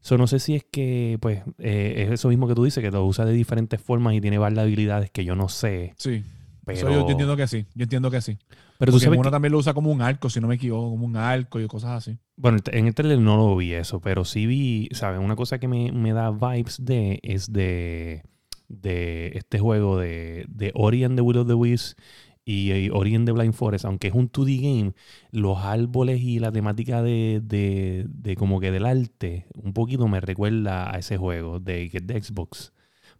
[0.00, 2.92] So, no sé si es que, pues, eh, es eso mismo que tú dices, que
[2.92, 5.94] lo usa de diferentes formas y tiene varias habilidades que yo no sé.
[5.98, 6.22] Sí.
[6.66, 7.64] Pero, Eso yo, yo entiendo que sí.
[7.74, 8.36] Yo entiendo que sí.
[8.78, 10.56] pero tú Porque sabes uno que- también lo usa como un arco, si no me
[10.56, 12.18] equivoco, como un arco y cosas así.
[12.36, 15.20] bueno, en el trailer no lo vi eso, pero sí vi, ¿sabes?
[15.20, 18.22] Una cosa que me, me da vibes de es de,
[18.68, 21.96] de este juego de, de Ori and the Will of the Wisps
[22.44, 24.92] y, y Ori and the Blind Forest, aunque es un 2D game,
[25.30, 30.20] los árboles y la temática de, de, de como que del arte, un poquito me
[30.20, 32.72] recuerda a ese juego de, de Xbox.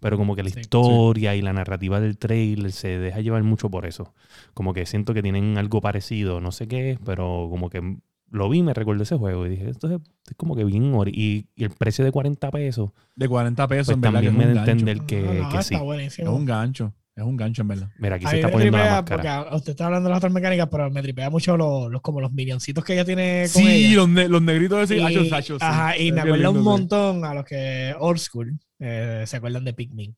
[0.06, 0.60] Pero como que la Sí.
[0.60, 4.14] historia y la narrativa del trailer se deja llevar mucho por eso.
[4.54, 7.96] Como que siento que tienen algo parecido, no sé qué es, pero como que
[8.30, 10.92] lo vi, me recuerdo ese juego y dije, esto es, es como que bien.
[11.08, 14.48] Y, y el precio de 40 pesos, De 40 pesos, pues en verdad que también
[14.50, 15.74] es me un da entender que, No, no, que está sí.
[16.06, 16.92] Es un gancho.
[17.16, 17.88] Es un gancho, en verdad.
[17.98, 19.04] Mira, aquí A se está poniendo la máscara.
[19.16, 22.02] porque a- usted está hablando de las otras mecánicas, pero me tripea mucho los, los-
[22.02, 23.96] como los milloncitos que ella tiene con Sí, ella.
[23.96, 25.06] los, ne- los negritos de Y, ese.
[25.06, 25.64] Hacho, hacho, sí.
[25.64, 29.72] ajá, y me acuerda un montón a los que old school eh, se acuerdan de
[29.72, 30.14] Pikmin.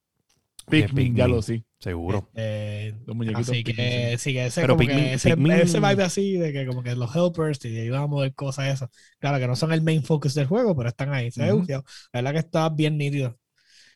[0.69, 1.37] Pikmin, ya Pikmin.
[1.37, 1.65] lo sí.
[1.79, 2.29] Seguro.
[2.35, 3.49] Eh, Los muñequitos.
[3.49, 4.19] así Pikmin, que sí.
[4.19, 6.83] sí, que ese, Pero como Pikmin- que ese, Pikmin- ese vibe así de que como
[6.83, 8.91] que los helpers te ayudan a mover cosas esas.
[9.21, 11.31] Claro que no son el main focus del juego, pero están ahí.
[11.31, 11.85] Se ve bufiado.
[12.13, 13.39] La verdad que está bien nítido.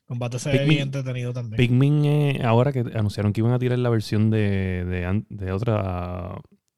[0.06, 1.56] Combate se ve Pikmin- bien entretenido también.
[1.56, 4.84] Pikmin, eh, ahora que anunciaron que iban a tirar la versión de,
[5.30, 6.34] de, otra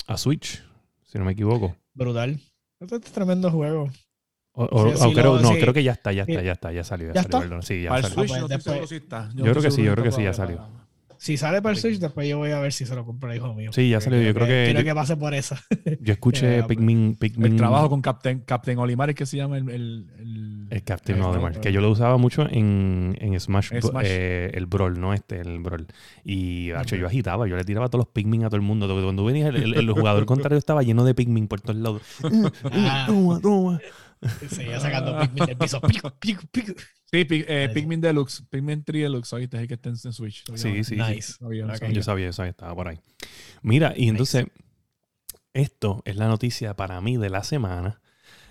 [0.06, 0.62] a Switch,
[1.02, 1.74] si no me equivoco.
[1.94, 2.38] Brutal.
[2.80, 3.88] Este es tremendo juego.
[4.56, 5.58] O- o- Sí, o sí, creo, lo- no, sí.
[5.60, 7.08] creo que ya está, ya está, ya está, ya salió.
[7.08, 7.40] Ya, ¿Ya salió, está?
[7.40, 7.62] perdón.
[7.62, 8.14] Sí, ya Para salió.
[8.14, 9.30] Switch pues no después- está.
[9.34, 10.68] Yo creo que sí, yo creo que sí, ya salió.
[11.24, 11.92] Si sale para el Pikmin.
[11.94, 13.70] Switch, después yo voy a ver si se lo compra el hijo mío.
[13.72, 14.20] Sí, ya salió.
[14.20, 15.58] Yo creo que, Quiero que pase por esa.
[16.00, 19.56] yo escuché Eh, Pikmin, Pikmin El trabajo con Captain, Captain Olimar es que se llama
[19.56, 19.68] el...
[19.70, 24.04] el, el- El Captain el- Olimar, que yo lo usaba mucho en, en Smash, Smash.
[24.06, 25.87] eh, el Brawl, no este, el Brawl.
[26.24, 27.00] Y hacho, Ok.
[27.00, 28.87] yo agitaba, yo le tiraba todos los Pikmin a todo el mundo.
[28.87, 32.02] Cuando venía el, el- el jugador contrario estaba lleno de Pikmin por todos lados.
[32.70, 33.04] Ah.
[33.06, 33.80] toma, toma.
[34.48, 35.80] Seguía sacando Pikmin del piso.
[35.80, 36.72] Pico, pico, pico.
[37.10, 37.70] Sí, Pi- eh.
[37.72, 38.42] Pikmin Deluxe.
[38.50, 39.32] Pikmin 3 Deluxe.
[39.32, 40.44] Ahorita es el que está en, Switch.
[40.54, 40.96] Sí, sí, sí.
[40.96, 41.34] Nice.
[41.34, 41.66] Sabía.
[41.92, 42.98] Yo sabía, sabía, estaba por ahí.
[43.62, 44.46] Mira, y entonces,
[45.52, 48.00] esto es la noticia para mí de la semana.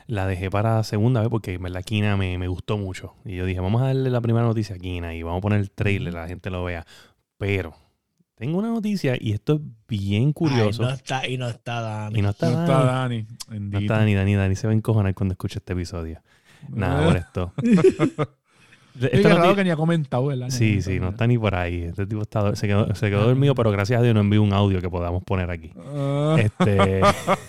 [0.06, 3.16] La dejé para la segunda vez porque en verdad Kina me, me gustó mucho.
[3.26, 5.60] Y yo dije, vamos a darle la primera noticia a Kina y vamos a poner
[5.62, 6.86] el trailer, la gente lo vea.
[7.38, 7.74] Pero
[8.44, 10.84] tengo una noticia y esto es bien curioso.
[10.84, 12.20] Ay, no está, y no está Dani.
[12.20, 13.26] y no está, No está Dani.
[13.48, 13.60] Dani.
[13.70, 16.22] No está Dani, Dani, Dani se va a encojonar cuando escuche este episodio.
[16.68, 17.54] Nada, por esto.
[19.02, 20.50] Esta noti- que ni ha comentado, ¿verdad?
[20.50, 21.84] Sí, sí, no está ni por ahí.
[21.84, 24.54] Este tipo está, se, quedó, se quedó dormido, pero gracias a Dios no envió un
[24.54, 25.72] audio que podamos poner aquí.
[25.78, 26.36] Ah.
[26.38, 27.02] Este,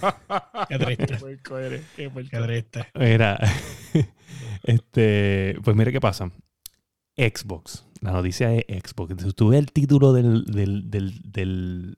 [0.69, 1.07] Qué triste.
[1.07, 2.31] Qué puerco eres, qué puerco.
[2.31, 2.87] Qué triste.
[2.95, 3.39] Mira,
[4.63, 6.31] este, pues mire qué pasa.
[7.17, 7.85] Xbox.
[8.05, 9.23] La noticia es Xbox.
[9.23, 11.95] Si tú ves el título del, del, del, del,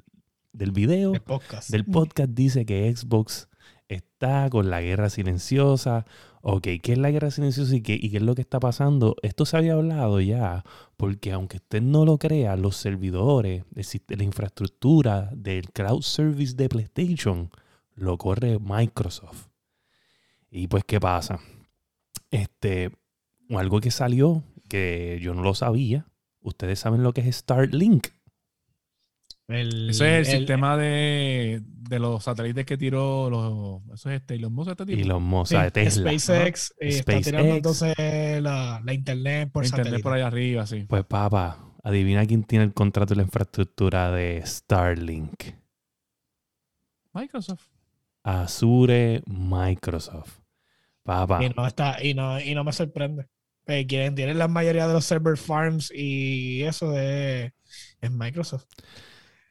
[0.53, 1.69] del video, El podcast.
[1.69, 3.49] del podcast, dice que Xbox
[3.89, 6.07] está con la guerra silenciosa.
[6.43, 9.17] Ok, ¿qué es la guerra silenciosa y qué, y qué es lo que está pasando?
[9.23, 10.63] Esto se había hablado ya,
[10.97, 16.69] porque aunque usted no lo crea, los servidores, el la infraestructura del cloud service de
[16.69, 17.51] PlayStation
[17.97, 19.49] lo corre Microsoft.
[20.53, 21.41] Y pues, ¿qué pasa?
[22.31, 22.93] Este,
[23.51, 26.07] algo que salió que yo no lo sabía.
[26.41, 28.09] Ustedes saben lo que es Starlink.
[29.49, 33.83] El- Ese es el, sistema de, de los satélites que tiró los.
[33.95, 35.01] Eso es este, Elon Musk, este tipo.
[35.01, 36.11] Y los sí, de Tesla.
[36.19, 37.95] SpaceX eh, está tirando entonces
[38.43, 40.03] la, la internet por Internet satélite.
[40.03, 40.85] por allá arriba, sí.
[40.89, 45.45] Pues papá, adivina quién tiene el contrato de la infraestructura de Starlink.
[47.13, 47.69] Microsoft.
[48.25, 50.41] Azure Microsoft.
[51.05, 51.45] Papá.
[51.45, 53.29] Y no está, y no, y no me sorprende.
[53.67, 57.53] Eh, quien tiene la mayoría de los server farms y eso de
[58.01, 58.65] es Microsoft.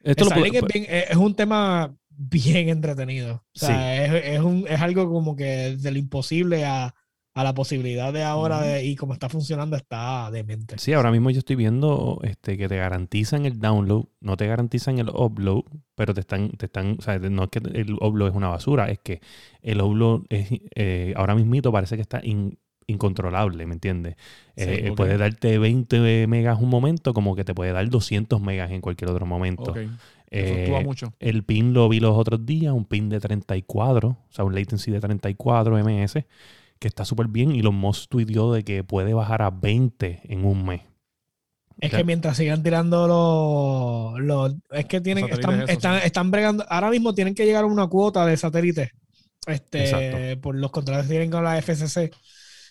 [0.04, 3.36] Esto lo puedo- es, bien- es- un tema bien entretenido.
[3.36, 6.95] O sea, es, es un, es algo como que de lo imposible a,
[7.34, 10.78] a la posibilidad de ahora de, y cómo está funcionando está demente.
[10.78, 14.99] Sí, ahora mismo yo estoy viendo este, que te garantizan el download, no te garantizan
[14.99, 15.63] el upload,
[15.95, 18.89] pero te están, te están, o sea, no es que el upload es una basura,
[18.89, 19.19] es que
[19.62, 22.21] el upload es, eh, ahora mismito parece que está
[22.88, 24.15] incontrolable, ¿me entiendes?
[24.56, 28.82] Eh, puede darte 20 megas un momento, como que te puede dar 200 megas en
[28.82, 29.74] cualquier otro momento.
[30.32, 31.13] Eh, mucho.
[31.19, 34.91] El pin lo vi los otros días, un pin de 34, o sea, un latency
[34.91, 36.26] de 34 ms
[36.80, 37.52] que está súper bien.
[37.52, 40.82] y los Musk tuiteó de que puede bajar a 20 en un mes.
[41.80, 44.21] Es que mientras sigan tirando los.
[44.21, 45.26] los es que tienen.
[45.26, 46.65] Están, están, están, bregando.
[46.69, 48.91] Ahora mismo tienen que llegar a una cuota de satélites.
[49.45, 52.12] Este, por los contratos que tienen con la FCC.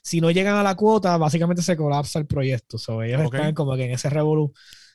[0.04, 2.76] Si no llegan a la cuota, básicamente se colapsa el proyecto.
[2.78, 4.52] So, ellos están como que en ese revolú.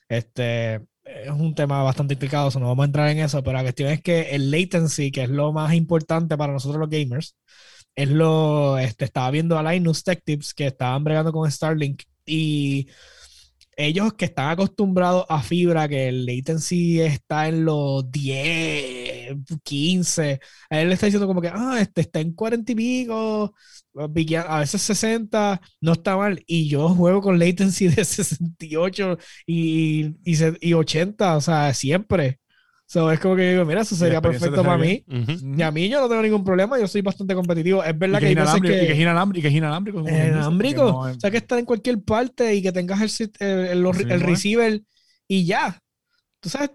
[0.08, 3.90] Este, es un tema bastante implicado, no vamos a entrar en eso, pero la cuestión
[3.90, 7.36] es que el latency, que es lo más importante para nosotros los gamers,
[7.94, 12.88] es lo, este, estaba viendo a Linus Tech Tips que estaban bregando con Starlink y
[13.76, 20.80] ellos que están acostumbrados a fibra, que el latency está en los 10, 15, a
[20.80, 23.54] él le está diciendo como que, ah, este está en 40 y pico,
[24.04, 26.42] a veces 60, no está mal.
[26.46, 32.38] Y yo juego con latency de 68 y, y, y 80, o sea, siempre.
[32.90, 35.04] So, es como que digo, mira, eso sería perfecto para mí.
[35.56, 37.84] Y a mí yo no tengo ningún problema, yo soy bastante competitivo.
[37.84, 38.82] Es verdad que, hay veces que...
[38.82, 39.46] Y que es inalámbrico.
[39.46, 40.00] es inalámbrico.
[40.00, 40.96] inalámbrico.
[40.96, 44.82] o sea, que está en cualquier parte y que tengas el, el, el, receiver
[45.28, 45.80] y ya.
[46.40, 46.72] Tú sabes,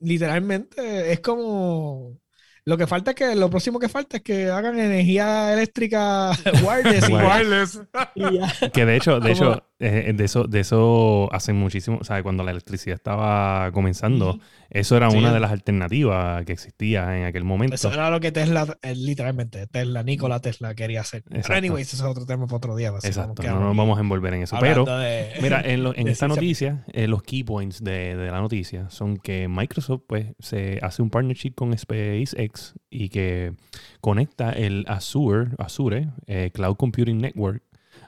[0.00, 2.18] literalmente es como
[2.66, 6.30] lo que falta es que lo próximo que falta es que hagan energía eléctrica
[6.62, 7.08] wireless.
[7.08, 7.80] wireless.
[8.72, 12.42] que de hecho, de hecho, eh, de eso, de eso hacen muchísimo, o sea, cuando
[12.42, 14.38] la electricidad estaba comenzando,
[14.74, 17.76] eso era una de las alternativas que existía en aquel momento.
[17.76, 21.22] Eso era lo que Tesla, eh, literalmente, Tesla, Nikola Tesla quería hacer.
[21.30, 22.92] Pero anyways, eso es otro tema para otro día.
[23.04, 24.56] Exacto, no nos vamos a envolver en eso.
[24.58, 24.84] Pero,
[25.40, 30.02] mira, en, esta noticia, eh, los key points de, de, la noticia son que Microsoft,
[30.08, 33.54] pues, se hace un partnership con SpaceX y que
[34.00, 36.08] conecta el Azure, Azure
[36.52, 37.62] Cloud Computing Network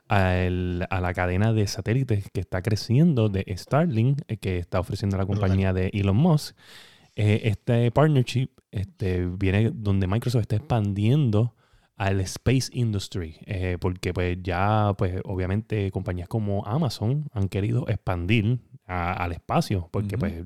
[0.09, 5.27] a la cadena de satélites que está creciendo de Starlink, eh, que está ofreciendo la
[5.27, 6.57] compañía de Elon Musk.
[7.17, 11.55] Eh, este partnership este, viene donde Microsoft está expandiendo
[11.97, 18.61] al space industry, eh, porque pues ya, pues obviamente compañías como Amazon han querido expandir
[18.85, 20.45] al espacio, porque pues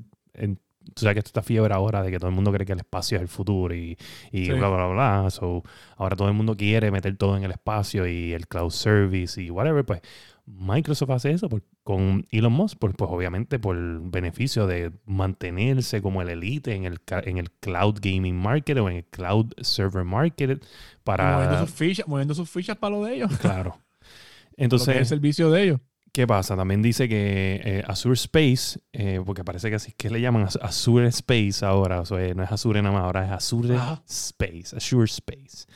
[0.94, 2.78] tú sabes que esto está fiebre ahora de que todo el mundo cree que el
[2.78, 3.96] espacio es el futuro y,
[4.32, 5.30] y bla, bla, bla.
[5.30, 5.62] So,
[5.96, 9.50] ahora todo el mundo quiere meter todo en el espacio y el cloud service y
[9.50, 9.84] whatever.
[9.84, 10.00] Pues
[10.46, 11.48] Microsoft hace eso
[11.84, 16.84] con Elon Musk, pues, pues obviamente por el beneficio de mantenerse como el elite en
[16.84, 20.64] el, en el cloud gaming market o en el cloud server market
[21.04, 21.34] para...
[21.34, 23.36] Moviendo sus fichas, moviendo sus fichas para lo de ellos.
[23.38, 23.78] Claro.
[24.56, 24.96] Entonces...
[24.96, 25.80] el servicio de ellos.
[26.12, 26.56] ¿Qué pasa?
[26.56, 31.06] También dice que eh, Azure Space, eh, porque parece que así que le llaman Azure
[31.08, 35.66] Space ahora, o sea, no es Azure nada más, ahora es Azure Space, Azure Space.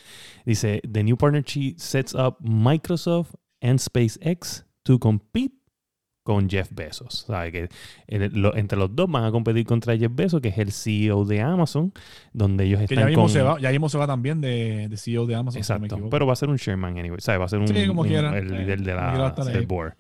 [0.45, 5.53] Dice, the new partnership sets up Microsoft and SpaceX to compete
[6.25, 7.27] con Jeff Bezos.
[7.29, 7.53] ¿Sabe?
[7.53, 7.69] Que
[8.09, 11.93] entre los dos van a competir contra Jeff Bezos, que es el CEO de Amazon,
[12.33, 15.37] donde ellos están ya mismo, se va, ya mismo se va también de, CEO de
[15.37, 15.59] Amazon.
[15.59, 17.39] Exacto, pero va a ser un chairman anyway, ¿sabe?
[17.39, 19.95] Va a ser un, el líder de la, del board.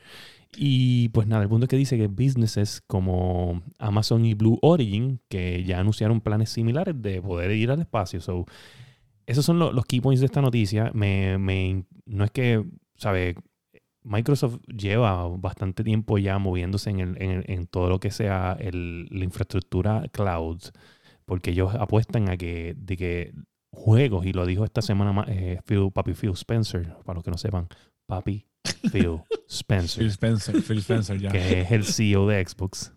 [0.57, 5.21] Y pues nada, el punto es que dice que businesses como Amazon y Blue Origin,
[5.29, 8.21] que ya anunciaron planes similares de poder ir al espacio.
[8.21, 8.47] So,
[9.27, 10.91] esos son los key points de esta noticia.
[10.95, 12.65] Me, me, no es que,
[12.97, 13.37] ¿sabe?
[14.05, 19.07] Microsoft lleva bastante tiempo ya moviéndose en, el, en, en todo lo que sea el,
[19.11, 20.61] la infraestructura cloud,
[21.25, 23.35] porque ellos apuestan a que, de que
[23.73, 27.38] juegos, y lo dijo esta semana eh, Phil, Papi Phil Spencer, para los que no
[27.38, 27.69] sepan,
[28.07, 28.47] Papi
[28.93, 31.31] Phil Spencer, Phil Spencer, Phil Spencer ya.
[31.31, 32.93] que es el CEO de Xbox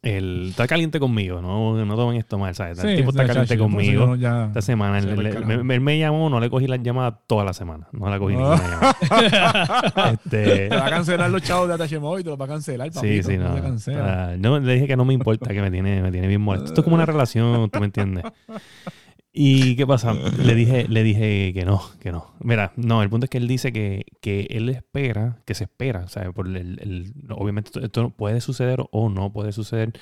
[0.00, 2.78] el, está caliente conmigo, no, no tomen esto mal, ¿sabes?
[2.78, 4.98] el tipo está caliente conmigo esta semana.
[4.98, 7.88] Él, me, llamó, no le cogí la llamada toda la semana.
[7.90, 10.12] No le cogí ninguna llamada.
[10.12, 10.68] este...
[10.68, 12.92] Te va a cancelar los chavos de Atachemo y te lo va a cancelar.
[12.92, 13.54] sí, sí, no.
[13.54, 14.60] Uh, no.
[14.60, 16.66] Le dije que no me importa, que me tiene, me tiene bien muerto.
[16.66, 18.24] Esto es como una relación, tú me entiendes.
[19.40, 20.14] ¿Y qué pasa?
[20.14, 22.32] Le dije, le dije que no, que no.
[22.40, 26.08] Mira, no, el punto es que él dice que, que él espera, que se espera,
[26.08, 26.32] ¿sabes?
[26.34, 29.92] Por el, el, obviamente esto, puede suceder o no puede suceder.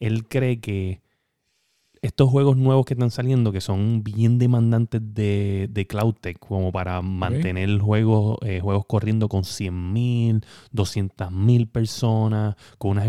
[0.00, 1.02] Él cree que
[2.02, 7.00] estos juegos nuevos que están saliendo, que son bien demandantes de, de CloudTech, como para
[7.00, 13.06] mantener juegos, eh, juegos corriendo con 100.000, 200.000 personas, con unas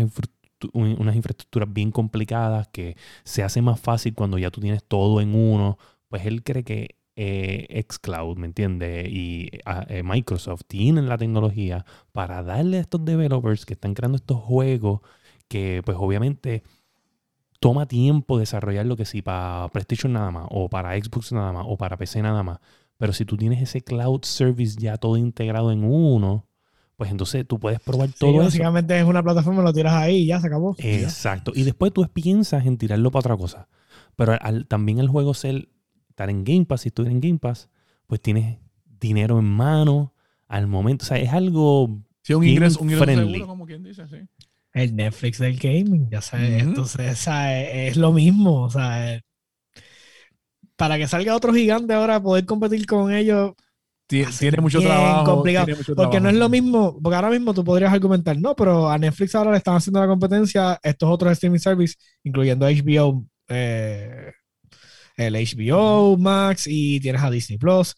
[0.72, 5.34] unas infraestructuras bien complicadas que se hace más fácil cuando ya tú tienes todo en
[5.34, 5.78] uno.
[6.08, 9.08] Pues él cree que eh, xCloud, ¿me entiendes?
[9.08, 9.50] Y
[9.88, 15.00] eh, Microsoft tienen la tecnología para darle a estos developers que están creando estos juegos
[15.48, 16.62] que pues obviamente
[17.60, 21.64] toma tiempo desarrollar lo que sí para PlayStation nada más, o para Xbox nada más,
[21.68, 22.58] o para PC nada más.
[22.98, 26.46] Pero si tú tienes ese cloud service ya todo integrado en uno,
[26.96, 28.44] pues entonces tú puedes probar Sí, todo eso.
[28.44, 30.74] básicamente es una plataforma, lo tiras ahí y ya se acabó.
[30.78, 31.52] Exacto.
[31.54, 33.68] Y después tú piensas en tirarlo para otra cosa.
[34.16, 35.68] Pero al- también el juego ser
[36.08, 37.68] estar en Game Pass, si estuvieras en Game Pass,
[38.06, 38.58] pues tienes
[38.98, 40.14] dinero en mano
[40.48, 41.04] al momento.
[41.04, 42.00] O sea, es algo.
[42.22, 43.32] Sí, un ingreso, un ingreso friendly.
[43.34, 44.16] seguro, como quien dice, sí.
[44.72, 46.62] El Netflix del gaming, ya sabes.
[46.62, 46.68] Ujú.
[46.70, 48.62] Entonces, o sea, es, lo mismo.
[48.62, 49.20] O sea,
[50.76, 53.52] para que salga otro gigante ahora, poder competir con ellos,
[54.06, 55.24] Tiene mucho trabajo.
[55.24, 58.54] complicado, tiene mucho porque no es lo mismo, porque ahora mismo tú podrías argumentar, no,
[58.54, 63.26] pero a Netflix ahora le están haciendo la competencia estos otros streaming services, incluyendo HBO,
[63.48, 64.32] eh,
[65.16, 67.94] el HBO Max y tienes a Disney Plus.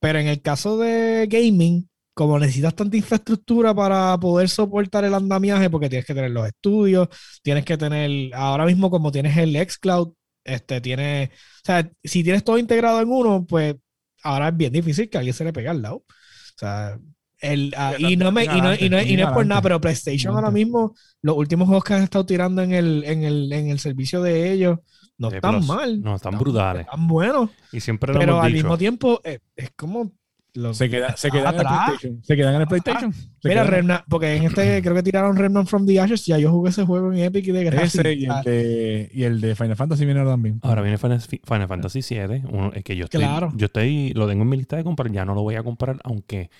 [0.00, 5.70] Pero en el caso de gaming, como necesitas tanta infraestructura para poder soportar el andamiaje,
[5.70, 7.08] porque tienes que tener los estudios,
[7.42, 10.12] tienes que tener, ahora mismo como tienes el xCloud,
[10.44, 11.32] este, tienes, o
[11.64, 13.76] sea, si tienes todo integrado en uno, pues
[14.24, 15.96] ahora es bien difícil que alguien se le pegue al lado.
[15.96, 16.98] O sea,
[17.40, 19.80] el, ah, y, no me, y, no, y no- y no es por nada, pero
[19.80, 23.68] PlayStation ahora mismo, los últimos juegos que han estado tirando en el, en el, en
[23.68, 24.78] el servicio de ellos,
[25.18, 26.00] no de están mal.
[26.00, 26.86] No, están brutales.
[26.86, 27.50] Están buenos.
[27.70, 28.64] Y siempre lo Pero hemos al dicho.
[28.64, 30.12] mismo tiempo, eh, es como.
[30.54, 31.84] Los- Se, queda, se quedan en el Atrás.
[31.86, 32.24] PlayStation.
[32.24, 33.12] Se quedan en el PlayStation.
[33.12, 36.24] Se Mira, quedan- Remnant, porque en este creo que tiraron Remnant from the Ashes.
[36.26, 38.00] Ya yo jugué ese juego en Epic y de gracia.
[38.02, 40.60] Ese y el, de, y el de Final Fantasy viene ahora también.
[40.62, 42.42] Ahora viene Final, Final Fantasy VII.
[42.50, 43.52] Uno, es que yo estoy, Claro.
[43.56, 45.10] yo estoy, lo tengo en mi lista de comprar.
[45.12, 46.50] Ya no lo voy a comprar, aunque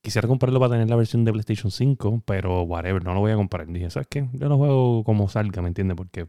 [0.00, 3.36] quisiera comprarlo para tener la versión de PlayStation 5, pero whatever, no lo voy a
[3.36, 3.66] comprar.
[3.68, 4.28] Dije, ¿sabes qué?
[4.32, 5.96] Yo lo juego como salga, ¿me entiendes?
[5.96, 6.26] Porque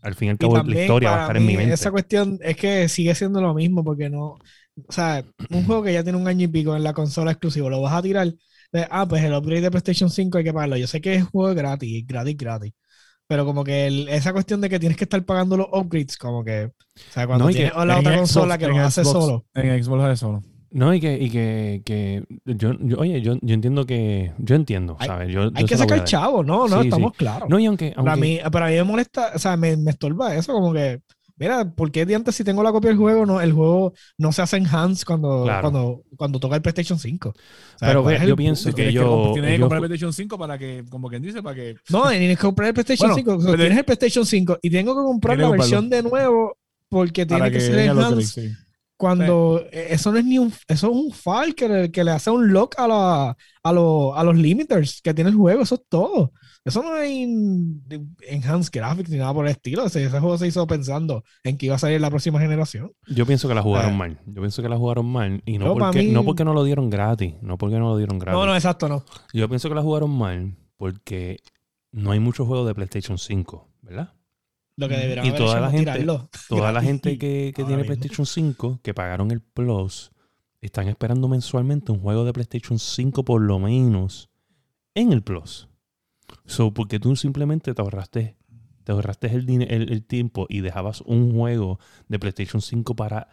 [0.00, 1.74] al fin y al Y cabo la historia va a estar en mi mente.
[1.74, 4.38] Esa cuestión es que sigue siendo lo mismo, porque no.
[4.88, 7.68] O sea, un juego que ya tiene un año y pico en la consola exclusivo,
[7.70, 8.32] lo vas a tirar.
[8.72, 10.78] de, ah, pues el upgrade de PlayStation 5 hay que pagarlo.
[10.78, 12.72] Yo sé que es un juego gratis, gratis, gratis.
[13.26, 16.42] Pero como que el- esa cuestión de que tienes que estar pagando los upgrades, como
[16.42, 16.64] que.
[16.66, 16.72] O
[17.12, 19.44] sea, cuando No, y que tienes la otra Xbox- consola que lo hace solo.
[19.54, 20.42] En Xbox lo hace solo.
[20.70, 24.96] No, y que, y que, que yo, yo- oye, yo, yo entiendo que, yo entiendo,
[25.04, 25.30] ¿sabes?
[25.30, 27.46] Yo, Hay yo que sacar chavo, no, no, Sí, estamos claros.
[27.50, 30.34] No, y aunque, Para aunque- mí, para mí me molesta, o sea, me, me estorba
[30.34, 31.02] eso, como que,
[31.42, 34.30] mira, ¿por qué de antes si tengo la copia del juego, no, el juego no
[34.32, 35.60] se hace enhance cuando, Claro.
[35.70, 37.28] cuando, cuando toca el PlayStation 5?
[37.30, 37.32] O
[37.78, 39.60] sea, Pero ¿cuál ve, es el yo pienso que Tienes que, ellos- comp- tienes que
[39.60, 41.74] comprar el PlayStation 5 para que, como quien dice, para que.
[41.90, 43.32] No, tienes que comprar el PlayStation Bueno, 5.
[43.32, 46.56] o sea, pero- tienes el PlayStation 5 y tengo que comprar la versión de nuevo
[46.88, 48.52] porque tiene que, ser lo enhance sí.
[48.96, 52.10] cuando eh, eso no es ni un, eso es un file que le, que le
[52.12, 55.74] hace un lock a, la, a, los- a los limiters que tiene el juego, eso
[55.76, 56.32] es todo.
[56.64, 57.82] Eso no hay en-
[58.28, 59.84] enhanced graphics ni nada por el estilo.
[59.84, 62.92] Ese, ese juego se hizo pensando en que iba a salir la próxima generación.
[63.08, 63.96] yo pienso que la jugaron Ah.
[63.96, 64.20] mal.
[64.26, 65.42] Yo pienso que la jugaron mal.
[65.44, 67.34] Y no, porque, mí- no porque no lo dieron gratis.
[67.42, 68.38] No porque no lo dieron gratis.
[68.38, 69.04] No, no, exacto, no.
[69.32, 71.38] Yo pienso que la jugaron mal porque
[71.90, 74.12] no hay muchos juegos de PlayStation 5, ¿verdad?
[74.76, 76.30] Lo que deberían Y haber toda la gente- tirarlo.
[76.48, 77.86] Toda la gente que, que tiene mismo.
[77.94, 80.12] PlayStation 5, que pagaron el Plus,
[80.60, 84.30] están esperando mensualmente un juego de PlayStation 5 por lo menos
[84.94, 85.68] en el Plus.
[86.46, 88.36] So, porque tú simplemente te ahorraste,
[88.84, 93.28] te ahorraste el, el, el tiempo y dejabas un juego de PlayStation 5 para,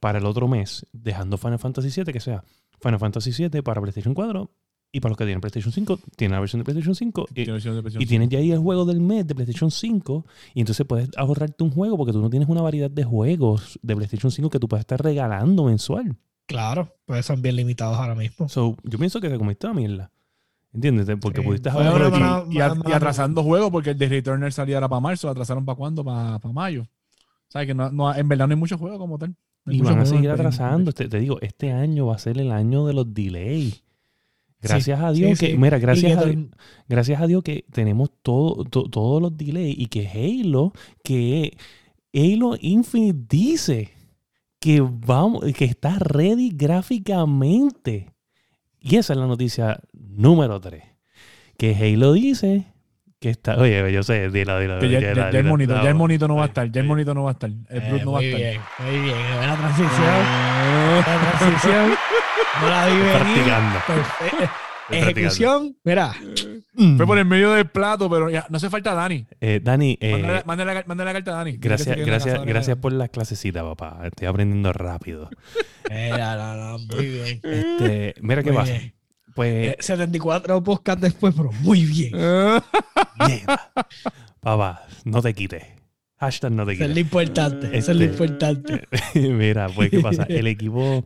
[0.00, 2.44] para el otro mes, dejando Final Fantasy 7, que sea
[2.80, 4.50] Final Fantasy 7 para PlayStation 4
[4.92, 7.74] y para los que tienen PlayStation 5, tienen la versión de PlayStation 5 y, versión
[7.74, 10.86] de PlayStation y tienes ya ahí el juego del mes de PlayStation 5 y entonces
[10.86, 14.48] puedes ahorrarte un juego porque tú no tienes una variedad de juegos de PlayStation 5
[14.48, 16.16] que tú puedes estar regalando mensual.
[16.46, 18.48] Claro, pues son bien limitados ahora mismo.
[18.48, 20.12] So, yo pienso que se comiste la mierda.
[20.76, 21.08] ¿Entiendes?
[21.20, 21.46] Porque Sí.
[21.46, 24.88] pudiste Bueno, haber no, aprovechado- no, y, atrasando juegos porque el de Returner salía ahora
[24.88, 26.86] para marzo, atrasaron para cuándo, para, para mayo.
[27.48, 27.66] ¿Sabes?
[27.68, 29.34] Que no, no- en verdad no hay muchos juegos como tal.
[29.66, 30.92] Y van a seguir atrasando.
[30.92, 33.82] Te, te digo, este año va a ser el año de los delays.
[34.60, 35.58] Gracias a Dios sí, que, sí.
[35.58, 36.56] mira, gracias que a,
[36.88, 40.72] gracias a Dios que tenemos todo, to- todos los delays y que Halo,
[41.04, 41.56] que
[42.14, 43.90] Halo Infinite dice
[44.60, 48.12] que vamos, que está ready gráficamente.
[48.88, 50.82] Y esa es la noticia número 3.
[51.58, 52.66] Que Halo dice
[53.18, 53.56] que está.
[53.56, 54.78] Oye, yo sé, dila, dila.
[54.78, 55.48] Que ya, dila, ya- ya el dila.
[55.50, 57.50] monito, ya el monito no va a estar, ya el monito no va a estar,
[57.50, 58.40] el Eh, no va a muy estar.
[58.40, 59.16] bien, muy bien.
[59.38, 59.90] Buena transición.
[61.06, 61.94] Buena transición.
[62.60, 63.12] No la vi venir.
[63.12, 63.78] practicando.
[63.80, 64.48] Perfe- Estoy
[64.90, 66.12] Ejecución, mira.
[66.12, 66.96] practicando.
[66.98, 69.26] Fue por el medio del plato, pero ya, no hace falta Dani.
[69.40, 71.56] Eh, Dani, eh, Mándale, mándale la, mándale la carta a Dani.
[71.56, 74.00] Gracias, gracias, gracias por las clasecitas, papá.
[74.04, 75.30] Estoy aprendiendo rápido.
[75.90, 77.40] Mira, no, no, muy bien.
[77.42, 78.72] Este, mira qué pasa.
[79.34, 82.12] Pues, Eh, 74 podcast después, pero muy bien.
[83.26, 83.70] mierda.
[84.40, 85.62] papá, no te quites.
[86.18, 87.66] Hashtag no te Eso es lo importante.
[87.76, 88.88] Eso es lo Este- importante.
[89.14, 90.24] Mira, pues, ¿qué pasa?
[90.28, 91.04] El equipo.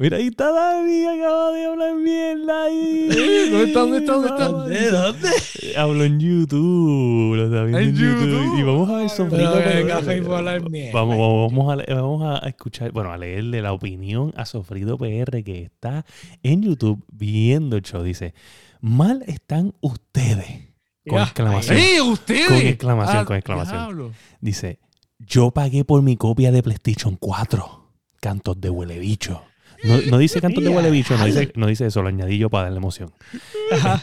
[0.00, 3.08] Mira, ahí está Dani, acaba de hablar mierda ahí.
[3.50, 3.80] ¿Dónde está?
[3.80, 4.12] ¿Dónde está?
[4.14, 5.28] ¿Dónde dónde?
[5.76, 7.34] Hablo en YouTube.
[7.34, 8.20] Lo está viendo en En YouTube.
[8.30, 8.58] YouTube.
[8.58, 10.92] Y vamos a ver mierda.
[10.92, 15.42] Vamos, vamos, vamos a, vamos a escuchar, bueno, a leerle la opinión a Sofrido PR
[15.42, 16.06] que está
[16.44, 18.04] en YouTube viendo el show.
[18.04, 18.34] Dice,
[18.80, 20.68] mal están ustedes.
[21.08, 21.76] Con exclamación.
[21.76, 22.46] ¡Sí, ustedes!
[22.46, 23.78] Con exclamación, Ah, con exclamación.
[23.78, 24.12] diablo.
[24.40, 24.78] Dice,
[25.18, 27.84] yo pagué por mi copia de PlayStation 4.
[28.20, 29.42] Cantos de huele bicho.
[29.84, 32.50] No, no dice cantos de huele bicho, no dice, no dice eso, lo añadí yo
[32.50, 33.12] para darle emoción.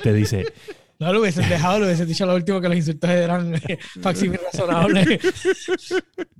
[0.03, 0.45] Te dice,
[0.99, 4.39] No lo hubiesen dejado, lo hubiesen dicho lo último que los insultos eran eh, facsímil
[4.51, 5.19] razonable.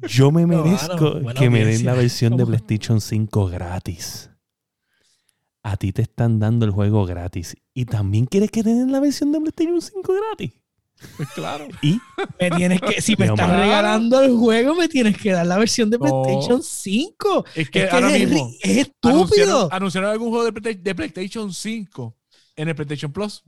[0.08, 2.46] yo me merezco que me den la versión de.
[2.46, 4.30] PlayStation 5 gratis.
[5.64, 7.58] A ti te están dando el juego gratis.
[7.74, 10.54] ¿Y también quieres que te den la versión de PlayStation 5 gratis?
[11.18, 11.68] Pues claro.
[11.82, 12.00] Y
[12.40, 15.90] Me tienes que, si me estás regalando el juego, me tienes que dar la versión
[15.90, 16.24] de No.
[16.24, 17.46] PlayStation 5.
[17.56, 19.14] Es que Es que ahora es, mismo es estúpido.
[19.16, 22.16] anunciaron, anunciaron algún juego de, de PlayStation 5
[22.56, 23.44] en el PlayStation Plus.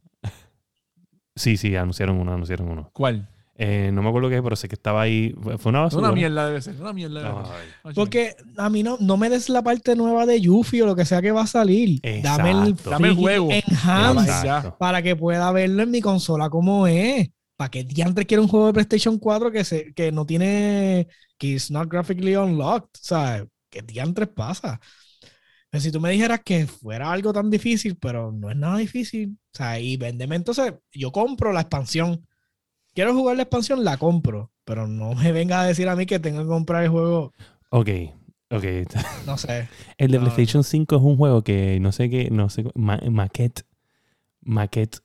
[1.36, 2.90] sí, sí, anunciaron uno, anunciaron uno.
[2.94, 3.30] ¿Cuál?
[3.60, 5.34] Eh, no me acuerdo qué, pero sé que estaba ahí.
[5.58, 6.08] Fue una basura.
[6.08, 6.80] Una mierda debe ser.
[6.80, 7.96] Una mierda debe ser.
[7.96, 11.06] Porque a mí no, no me des la parte nueva de Yuffie o lo que
[11.06, 12.00] sea que va a salir.
[12.22, 12.90] Dame el, Exacto.
[12.92, 13.50] Dame el juego.
[13.52, 14.78] Enhance Exacto.
[14.78, 17.30] para que pueda verlo en mi consola como es.
[17.56, 21.08] ¿Para que diantre quiere un juego de PlayStation 4 que, se, que no tiene.
[21.40, 22.90] que is not graphically unlocked?
[22.94, 24.80] O sea, ¿qué diantres pasa?
[25.72, 29.38] Pero si tú me dijeras que fuera algo tan difícil, pero no es nada difícil.
[29.54, 32.27] O sea, y vendeme entonces, yo compro la expansión.
[32.98, 34.50] Quiero jugar la expansión, la compro.
[34.66, 37.32] Pero no me venga a decir a mí que tengo que comprar el juego.
[37.70, 37.90] Ok,
[38.50, 38.64] ok.
[39.28, 39.70] No sé.
[40.00, 43.00] El de No, PlayStation 5 es un juego que no sé qué, no sé, ma-
[43.12, 43.62] maquette.
[44.42, 44.98] Maquette.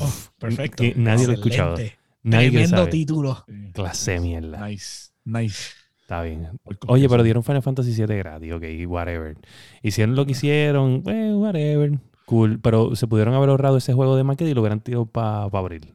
[0.00, 0.82] Oh, perfecto.
[0.82, 1.76] Que nadie lo ha escuchado.
[2.22, 2.90] Nadie Tremendo sabe.
[2.90, 3.46] título.
[3.72, 4.68] Clase mierda.
[4.68, 5.12] Nice.
[5.24, 5.70] Nice.
[6.02, 6.50] Está bien.
[6.88, 9.38] Oye, pero dieron Final Fantasy 7 gratis, ok, whatever.
[9.82, 11.98] Hicieron lo que hicieron, eh, whatever.
[12.26, 12.60] Cool.
[12.60, 15.94] Pero se pudieron haber ahorrado ese juego de maquette y lo hubieran tirado para abril.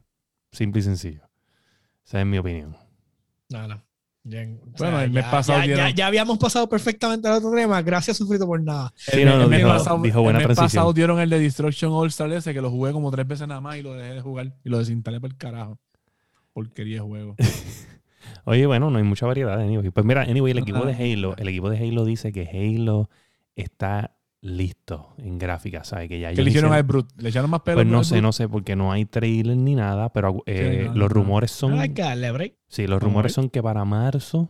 [0.52, 1.22] Simple y sencillo.
[2.04, 2.76] Esa es mi opinión.
[3.50, 3.74] No, no.
[4.22, 4.28] O
[4.78, 7.80] Bueno, el mes ya, pasado ya, dieron- ya- ya habíamos pasado perfectamente al otro tema.
[7.80, 8.92] Gracias, Sufrito, por nada.
[8.94, 10.80] Sí, El, no, no, el mes dijo- pasado, dijo buena el mes transición.
[10.82, 13.60] pasado dieron el de Destruction All Star ese que lo jugué como tres veces nada
[13.62, 15.78] más y lo dejé de jugar y lo desinstalé por el carajo.
[16.52, 17.36] Porquería de juego.
[18.44, 19.58] Oye, bueno, no hay mucha variedad.
[19.58, 19.90] Anyway.
[19.90, 20.92] Pues mira, anyway, el equipo de.
[20.94, 23.08] Halo, el equipo de Halo dice que Halo
[23.56, 26.08] está listo en gráfica, ¿sabes?
[26.08, 27.14] Que ya ¿Qué le hicieron al Brute?
[27.18, 27.76] ¿Le echaron más pelo?
[27.76, 31.50] Pues no sé, no sé, porque no hay trailer ni nada, pero eh, los rumores
[31.50, 31.78] son...
[31.78, 32.54] Hay que darle break.
[32.68, 34.48] Sí, los a rumores son que para marzo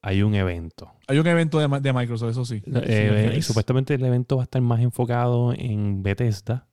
[0.00, 0.92] hay un evento.
[1.08, 2.62] Hay un evento de, de Microsoft, eso sí.
[2.66, 3.42] Eh, nice.
[3.42, 6.68] Supuestamente el evento va a estar más enfocado en Bethesda,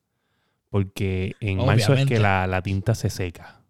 [0.69, 3.63] porque en marzo es que la, la tinta se seca,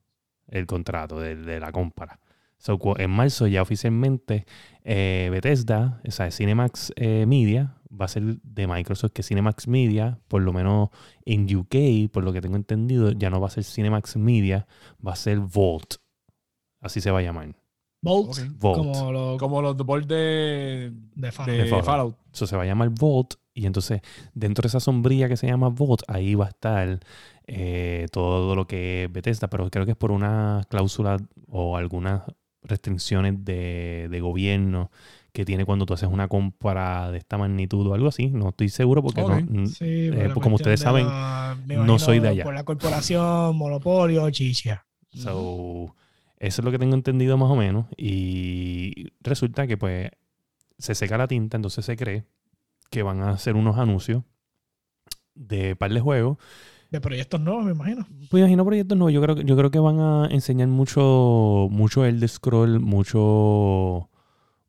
[0.48, 2.20] el contrato de, de la compra.
[2.58, 4.46] So, en marzo ya oficialmente
[4.84, 10.20] eh, Bethesda, o sea, Cinemax eh, Media, va a ser de Microsoft, que Cinemax Media,
[10.28, 10.90] por lo menos
[11.26, 14.68] en UK, por lo que tengo entendido, ya no va a ser Cinemax Media,
[15.06, 15.96] va a ser Vault.
[16.80, 17.56] Así se va a llamar.
[18.04, 18.38] Ok.
[18.60, 18.78] Vault.
[18.78, 21.46] Como lo Como los boards de, de fan.
[21.46, 21.86] de De Fallout.
[21.86, 22.16] Fallout.
[22.34, 23.36] Eso se va a llamar Vault.
[23.54, 24.02] Y entonces,
[24.34, 27.00] dentro de esa sombrilla que se llama Vault, ahí va a estar
[27.46, 29.50] eh, todo lo que es Bethesda.
[29.50, 31.18] Pero creo que es por una cláusula
[31.48, 32.24] o algunas
[32.64, 34.90] restricciones de, de gobierno
[35.34, 38.28] que tiene cuando tú haces una compra de esta magnitud o algo así.
[38.28, 42.20] No estoy seguro porque no, Sí, eh, por pues como ustedes saben, la- no soy
[42.20, 42.44] de allá.
[42.44, 44.86] Por la corporación, monopolio, chicha.
[45.14, 45.96] So,
[46.38, 47.86] eso es lo que tengo entendido más o menos.
[47.98, 50.10] Y resulta que pues
[50.78, 52.26] se seca la tinta, entonces se cree
[52.90, 54.24] que van a hacer unos anuncios
[55.36, 56.38] de par de juegos.
[56.90, 58.06] De proyectos nuevos, me imagino.
[58.30, 59.14] Pues imagino proyectos nuevos.
[59.14, 64.10] Yo creo, que- yo creo que van a enseñar mucho, mucho el de scroll, mucho,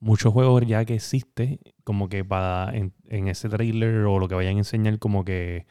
[0.02, 4.34] muchos juegos ya que existe, como que para en, en ese trailer o lo que
[4.34, 5.64] vayan a enseñar, como que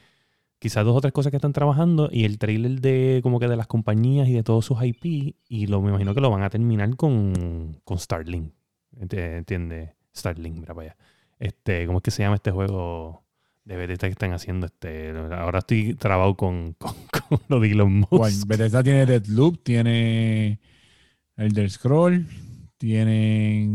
[0.57, 3.57] quizás dos o tres cosas que están trabajando y el trailer de como que de
[3.57, 6.49] las compañías y de todos sus IP y lo me imagino que lo van a
[6.49, 8.53] terminar con, con Starlink.
[8.97, 9.89] Ent- ¿Entiendes?
[10.15, 10.97] Starlink, mira para allá.
[11.39, 13.23] Este, ¿cómo es que se llama este juego
[13.65, 14.67] de Bethesda que están haciendo?
[14.67, 16.93] Este, ahora estoy trabado con, con,
[17.27, 18.09] con lo de Elon Musk.
[18.09, 18.33] ¿Cuál?
[18.47, 20.59] Bethesda tiene Deadloop, tiene
[21.37, 22.27] Elder Scroll,
[22.77, 23.70] tienen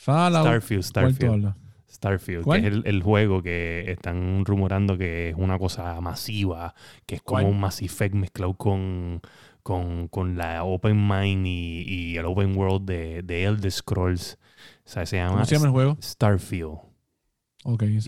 [0.00, 0.46] Fallout.
[0.46, 1.54] Starfield, ¿Cuál tú Starfield.
[1.90, 2.60] Starfield, ¿Cuál?
[2.60, 6.74] que es el, el juego que están rumorando que es una cosa masiva,
[7.06, 7.52] que es como ¿Cuál?
[7.52, 9.20] un Mass Effect mezclado con,
[9.62, 14.38] con, con la Open Mind y, y el Open World de, de Elder Scrolls.
[14.84, 15.98] O sea, se llama, ¿Cómo se llama el juego?
[16.00, 16.78] Starfield.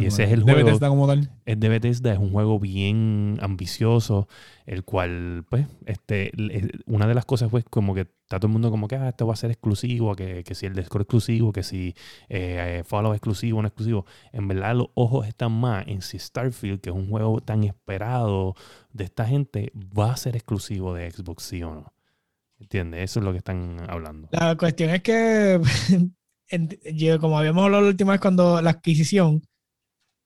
[0.03, 0.67] Y ese es el de juego.
[0.67, 1.31] Bethesda como tal.
[1.45, 4.29] Es de Bethesda, es un juego bien ambicioso,
[4.67, 8.53] el cual, pues, este, le- una de las cosas, pues, como que está todo el
[8.53, 11.53] mundo como que, ah, esto va a ser exclusivo, que, que si el Discord exclusivo,
[11.53, 11.89] que si
[12.29, 14.07] eh, eh, Fallout exclusivo, no exclusivo.
[14.33, 18.55] En verdad, los ojos están más en si Starfield, que es un juego tan esperado
[18.93, 21.93] de esta gente, va a ser exclusivo de Xbox, sí o no.
[22.61, 23.03] ¿Entiendes?
[23.11, 24.29] Eso es lo que están hablando.
[24.33, 25.61] La cuestión es que,
[26.95, 29.43] yo- como habíamos hablado la última vez cuando la adquisición,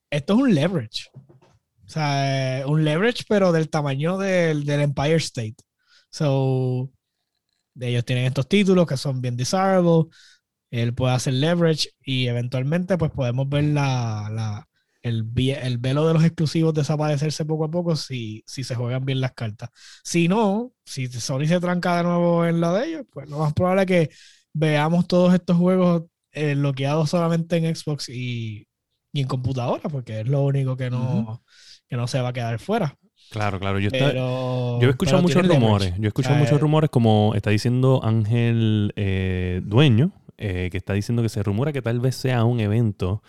[0.09, 1.09] esto es un leverage.
[1.85, 5.55] O sea, eh, un leverage, pero del tamaño del, del Empire State.
[6.09, 6.91] So,
[7.79, 10.05] ellos tienen estos títulos que son bien desirable.
[10.71, 14.67] Él puede hacer leverage y eventualmente, pues podemos ver la, la-
[15.03, 19.21] el, el velo de los exclusivos desaparecerse poco a poco si, si se juegan bien
[19.21, 19.69] las cartas.
[20.03, 23.53] Si no, si Sony se tranca de nuevo en la de ellos, pues lo más
[23.53, 24.09] probable es que
[24.53, 28.67] veamos todos estos juegos eh, bloqueados solamente en Xbox y,
[29.15, 31.41] y en computadora, porque es lo único que no,
[31.87, 32.97] que no se va a quedar fuera.
[33.31, 33.79] Claro, claro.
[33.79, 35.93] Yo, Pero, Yo he escuchado muchos rumores.
[35.97, 40.77] Yo he escuchado O sea, muchos rumores, como está diciendo Ángel eh, Dueño, eh, que
[40.77, 43.23] está diciendo que se rumora que tal vez sea un evento,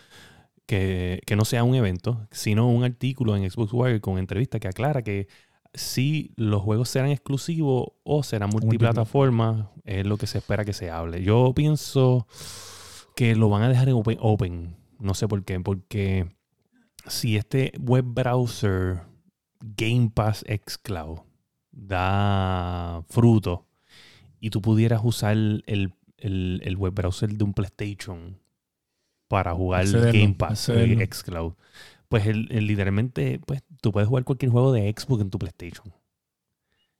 [0.66, 4.66] que, que no sea un evento, sino un artículo en Xbox Wire con entrevista que
[4.66, 5.28] aclara que
[5.72, 10.90] si los juegos serán exclusivos o serán multiplataformas, es lo que se espera que se
[10.90, 11.22] hable.
[11.22, 12.26] Yo pienso
[13.14, 14.18] que lo van a dejar en open.
[14.20, 14.85] open.
[14.98, 16.28] No sé por qué, porque
[17.06, 19.02] si este web browser
[19.60, 21.18] Game Pass X Cloud
[21.70, 23.66] da fruto
[24.40, 25.64] y tú pudieras usar el,
[26.18, 28.38] el- el web browser de un PlayStation
[29.28, 31.00] para jugar Game Pass accederlo.
[31.02, 31.52] X Cloud,
[32.08, 35.92] pues el, literalmente pues tú puedes jugar cualquier juego de Xbox en tu PlayStation.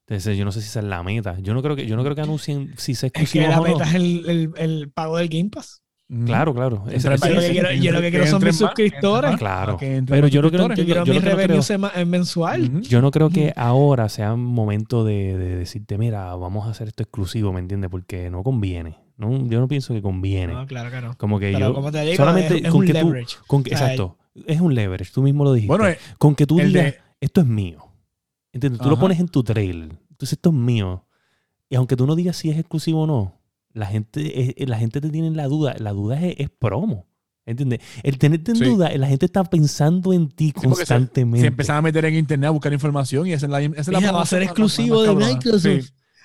[0.00, 1.38] Entonces yo no sé si esa es la meta.
[1.40, 3.60] Yo no creo que yo no creo que anuncien si se Es que exclusivo la
[3.60, 3.72] o no.
[3.72, 5.82] meta es el, el- el pago del Game Pass.
[6.24, 6.84] Claro, claro.
[6.88, 9.30] Entre- ese- Yo lo que quiero, yo lo que quiero son mis suscriptores.
[9.32, 9.76] más, Claro.
[10.06, 10.72] Pero yo lo que no.
[10.74, 12.80] Yo mi lo que no revenue creo- sema- eh, mensual.
[12.82, 16.86] Yo no creo que ahora sea un momento de, de decirte, mira, vamos a hacer
[16.88, 17.90] esto exclusivo, ¿me entiendes?
[17.90, 18.98] Porque no conviene.
[19.16, 20.52] No, yo no pienso que conviene.
[20.52, 21.16] No, claro que no.
[21.16, 21.74] Como que Pero yo.
[21.74, 23.36] como te digo, solamente es, es con un que tú- leverage.
[23.48, 24.18] con que- o sea, exacto.
[24.46, 25.10] Es un leverage.
[25.12, 25.74] Tú mismo lo dijiste.
[25.76, 27.78] Bueno, con que tú digas, de- esto es mío.
[28.52, 28.80] ¿Entiendes?
[28.80, 29.90] Tú lo pones en tu trailer.
[30.10, 31.04] Entonces, esto es mío.
[31.68, 33.35] Y aunque tú no digas si es exclusivo o no,
[33.76, 35.76] la gente, eh, la gente te tiene la duda.
[35.78, 37.06] La duda es, es promo.
[37.44, 37.78] ¿Entiendes?
[38.02, 38.64] El tenerte en Sí.
[38.64, 41.42] duda, la gente está pensando en ti se- constantemente.
[41.42, 43.88] se empezaban a meter en internet a buscar información y esa es la, esa es
[44.02, 45.14] la va a ser exclusivo de.
[45.14, 45.62] Microsoft.
[45.62, 45.80] Sí.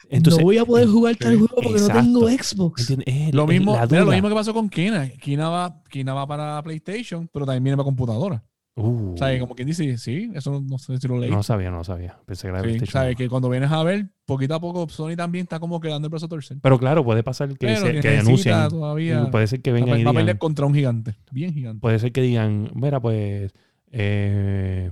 [0.10, 2.02] Entonces, no voy a poder jugar tal juego porque exacto.
[2.02, 2.90] no tengo Xbox.
[3.32, 5.08] Lo mismo, mira, lo mismo que pasó con Kina.
[5.10, 8.44] Kina va, Kina va para PlayStation, pero también viene para computadora.
[8.76, 11.30] Uh, O sea, como quien dice, sí, eso no, no sé si lo leí.
[11.30, 12.18] no lo sabía, no lo sabía.
[12.26, 15.44] Pensé que era Sí, sabes que cuando vienes a ver, poquito a poco Sony también
[15.44, 16.58] está como quedando el brazo torcer.
[16.62, 18.80] Pero claro, puede pasar que, Pero se- que que necesita anuncien.
[18.80, 19.30] todavía.
[19.30, 20.38] Puede ser que vengan y a pelear digan.
[20.38, 21.82] contra un gigante, bien gigante.
[21.82, 23.54] Puede ser que digan, mira, pues.
[23.92, 24.92] eh,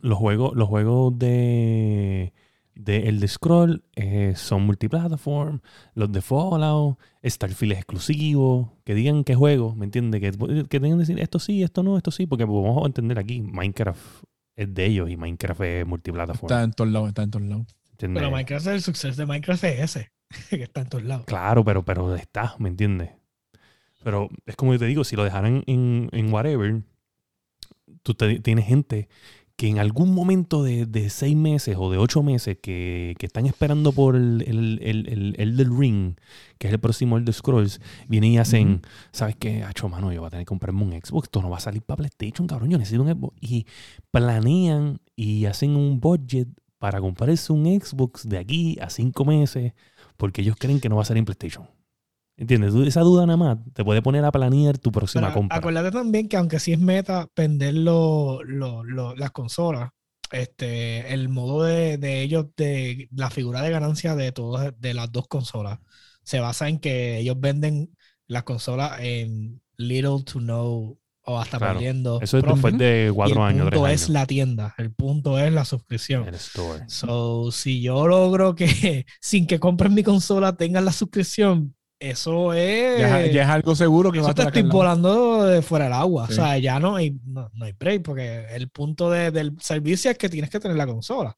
[0.00, 2.34] los juegos, los juegos de.
[2.74, 5.60] De el de Scroll eh, son multiplataform.
[5.94, 8.72] Los de Fallout, Starfield es exclusivo.
[8.84, 10.20] Que digan qué juego, ¿me entiendes?
[10.20, 10.30] Que,
[10.68, 12.26] que tengan que decir esto sí, esto no, esto sí.
[12.26, 14.24] Porque vamos a entender aquí, Minecraft
[14.56, 16.52] es de ellos y Minecraft es multiplataform.
[16.52, 17.66] Está en todos lados, está en todos lados.
[17.92, 18.20] ¿entiendes?
[18.20, 20.10] Pero Minecraft, el suceso de Minecraft es ese,
[20.50, 21.26] que está en todos lados.
[21.26, 23.10] Claro, pero, pero está, ¿me entiendes?
[24.02, 26.82] Pero es como yo te digo, si lo dejaran en, en whatever,
[28.02, 29.08] tú te- tienes gente
[29.56, 33.46] que en algún momento de, de seis meses o de ocho meses que, que están
[33.46, 36.16] esperando por el, el, el, el Elder Ring,
[36.58, 38.82] que es el próximo Elder Scrolls, vienen y hacen.
[39.12, 39.62] ¿sabes qué?
[39.62, 41.82] Hacho, mano, yo voy a tener que comprarme un Xbox, esto no va a salir
[41.82, 43.36] para PlayStation, cabrón, yo necesito un Xbox.
[43.40, 43.66] Y
[44.10, 46.48] planean y hacen un budget
[46.78, 49.72] para comprarse un Xbox de aquí a cinco meses
[50.16, 51.68] porque ellos creen que no va a salir en PlayStation.
[52.36, 52.74] ¿Entiendes?
[52.74, 55.56] Esa duda nada más te puede poner a planear tu próxima Pero compra.
[55.58, 59.90] acuérdate también que aunque sí es meta vender lo- lo- lo- las consolas,
[60.32, 65.12] este, el modo de, de ellos, de la figura de ganancia de todas, de las
[65.12, 65.78] dos consolas,
[66.24, 71.74] se basa en que ellos venden las consolas en little to no o hasta Claro.
[71.74, 72.20] perdiendo.
[72.20, 74.02] Eso es después de Y cuatro el años, tres punto años.
[74.02, 76.26] es la tienda, el punto es la suscripción.
[76.26, 76.84] El store.
[76.88, 78.66] So, si yo logro que
[79.20, 83.00] sin que compren mi consola tengan la suscripción, eso es.
[83.00, 85.86] Ya, es- ya es algo seguro que va a Eso te estoy volando de fuera
[85.86, 86.26] del agua.
[86.26, 86.32] Sí.
[86.32, 90.10] O sea, ya no hay, no, no hay break, porque el punto de- del servicio
[90.10, 91.36] es que tienes que tener la consola.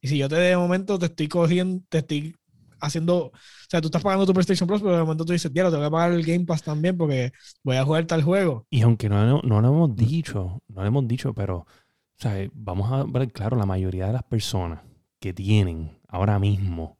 [0.00, 2.34] Y si yo te de momento te estoy cogiendo, te estoy
[2.80, 3.26] haciendo.
[3.26, 3.32] O
[3.68, 5.90] sea, tú estás pagando tu PlayStation Plus, pero de momento tú dices, te voy a
[5.90, 7.32] pagar el Game Pass también porque
[7.62, 8.66] voy a jugar tal juego.
[8.70, 11.66] Y aunque no, no, no lo hemos dicho, no lo hemos dicho, pero
[12.18, 12.50] ¿sabes?
[12.52, 14.80] vamos a ver, claro, la mayoría de las personas
[15.20, 16.98] que tienen ahora mismo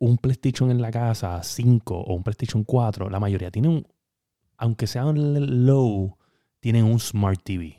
[0.00, 3.86] un PlayStation en la casa 5 o un PlayStation 4, la mayoría tienen un,
[4.58, 6.16] aunque sea un low,
[6.58, 7.78] tienen un Smart TV.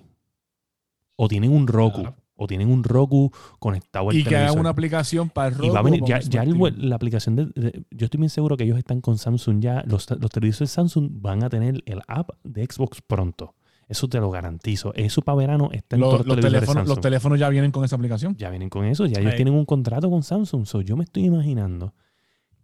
[1.16, 2.02] O tienen un Roku.
[2.02, 2.16] Claro.
[2.36, 4.60] O tienen un Roku conectado al Y que hagan televisor.
[4.62, 5.74] una aplicación para el Y Roku.
[5.74, 8.64] va a venir, ya, ya el- la aplicación de, de- Yo estoy bien seguro que
[8.64, 9.84] ellos están con Samsung ya.
[9.86, 13.54] Los, los televisores Samsung van a tener el app de Xbox pronto.
[13.88, 14.94] Eso te lo garantizo.
[14.96, 17.96] Eso para verano está en Los, todos los teléfonos, los teléfonos ya vienen con esa
[17.98, 18.36] aplicación.
[18.38, 20.66] Ya vienen con eso, ya ellos tienen un contrato con Samsung.
[20.66, 21.94] So, yo me estoy imaginando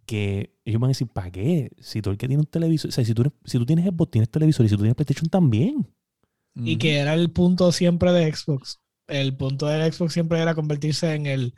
[0.07, 1.71] que ellos van a decir, ¿para qué?
[1.81, 3.85] Si tú el que tiene un televisor, o sea, si tú, eres- si tú tienes
[3.87, 5.87] Xbox, tienes televisor y si tú tienes PlayStation también.
[6.63, 8.81] Y que era el punto siempre de Xbox.
[9.07, 11.53] El punto del Xbox siempre era convertirse en el,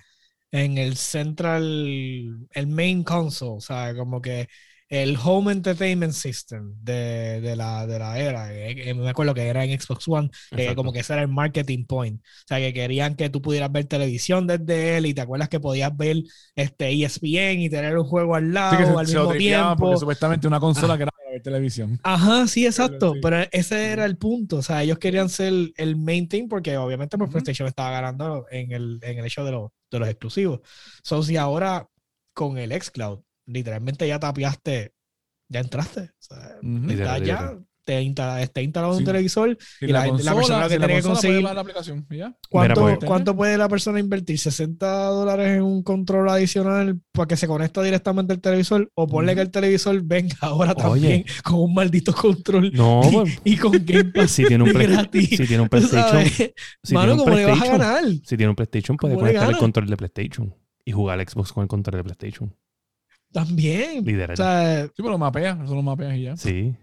[0.51, 4.47] en el central, el main console, o sea, como que
[4.89, 8.53] el home entertainment system de, de la, de la era.
[8.53, 10.75] Eh, eh, Me acuerdo que era en Xbox One, que Exacto.
[10.77, 12.19] como que ese era el marketing point.
[12.21, 15.59] O sea, que querían que tú pudieras ver televisión desde él y te acuerdas que
[15.59, 16.17] podías ver
[16.55, 19.37] este ESPN y tener un juego al lado Sí, que se- al se lo mismo
[19.37, 19.75] tiempo.
[19.77, 20.97] Porque supuestamente una consola Ah.
[20.97, 21.99] que era para ver televisión.
[22.03, 23.13] Ajá, sí, exacto.
[23.13, 23.19] sí.
[23.21, 24.57] Pero ese era el punto.
[24.57, 27.33] O sea, ellos querían ser el main team porque obviamente pues, Ujú.
[27.33, 30.61] PlayStation estaba ganando en el, en el hecho de, los de los exclusivos.
[31.03, 31.87] So, si ahora
[32.33, 33.19] con el xCloud,
[33.49, 34.93] literalmente ya tapiaste,
[35.49, 36.01] ya entraste.
[36.01, 38.99] O sea, Literal, ya, te instalado Sí.
[38.99, 39.57] un televisor.
[39.79, 42.05] Si Y la- la persona que si tiene que conseguir- puede la aplicación.
[42.11, 42.37] ya.
[42.47, 44.37] ¿Cuánto, pues- cuánto puede la persona invertir?
[44.37, 48.91] ¿60 dólares en un control adicional para que se conecte directamente al televisor?
[48.93, 50.83] ¿O ponle que el televisor venga ahora Oye.
[50.83, 54.31] también con un maldito control No, y, pues, y con Game Pass?
[54.33, 55.29] si tiene un, gratis.
[55.29, 56.25] si tiene un PlayStation,
[56.83, 58.03] si Mano, tiene un ¿cómo le vas a PlayStation, ganar?
[58.23, 61.27] si tiene un PlayStation puede ¿Cómo le conectar el control de PlayStation y jugar al
[61.27, 62.55] Xbox con el control de PlayStation.
[63.31, 64.03] También.
[64.05, 64.33] Literal.
[64.33, 66.37] O sea, Sí, pero lo mapeas, eso lo mapeas y ya.
[66.37, 66.75] sí.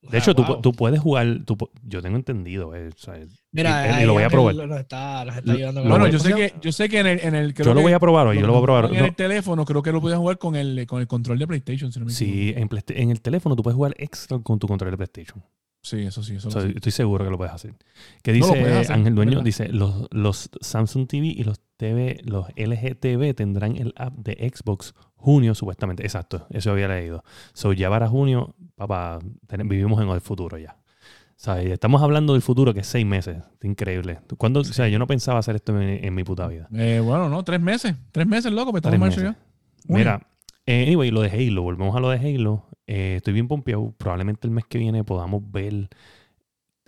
[0.00, 0.60] De sea, hecho, tú, wow.
[0.60, 3.14] tú puedes jugar, tú yo tengo entendido, eh, o sea,
[3.50, 4.54] Mira, y- y ahí lo voy a probar.
[4.78, 7.66] Está, está ayudando Bueno, yo sé que, yo sé que en el, en el creo
[7.66, 8.84] yo lo que voy a probar hoy, yo lo voy a probar.
[8.92, 11.48] En No, el teléfono creo que lo puedes jugar con el, con el control de
[11.48, 12.32] PlayStation, si no me equivoco.
[12.32, 12.68] sí, en,
[13.02, 15.42] en el teléfono tú puedes jugar extra con tu control de PlayStation.
[15.82, 16.74] Sí, eso sí, eso O sea, lo sé.
[16.76, 17.74] estoy seguro que lo puedes hacer.
[18.22, 19.44] Que lo dice hacer, Ángel Dueño, ¿verdad?
[19.44, 24.48] dice, los, los Samsung TV y los TV, los LG TV tendrán el app de
[24.54, 26.02] Xbox junio, supuestamente.
[26.02, 27.22] Exacto, eso había leído.
[27.52, 30.76] So, ya para junio, papá, ten- vivimos en el futuro ya.
[31.30, 33.36] O sea, estamos hablando del futuro que es seis meses.
[33.60, 34.18] Es increíble.
[34.38, 36.68] ¿Cuándo, O sea, yo no pensaba hacer esto en, en mi puta vida.
[36.74, 37.94] Eh, bueno, no, tres meses.
[38.10, 39.38] Tres meses, loco, pero estamos Tres en ya.
[39.86, 40.26] Mira,
[40.66, 42.64] eh, anyway, lo de Halo, volvemos a lo de Halo.
[42.88, 43.92] Eh, estoy bien pompeado.
[43.96, 45.88] Probablemente el mes que viene podamos ver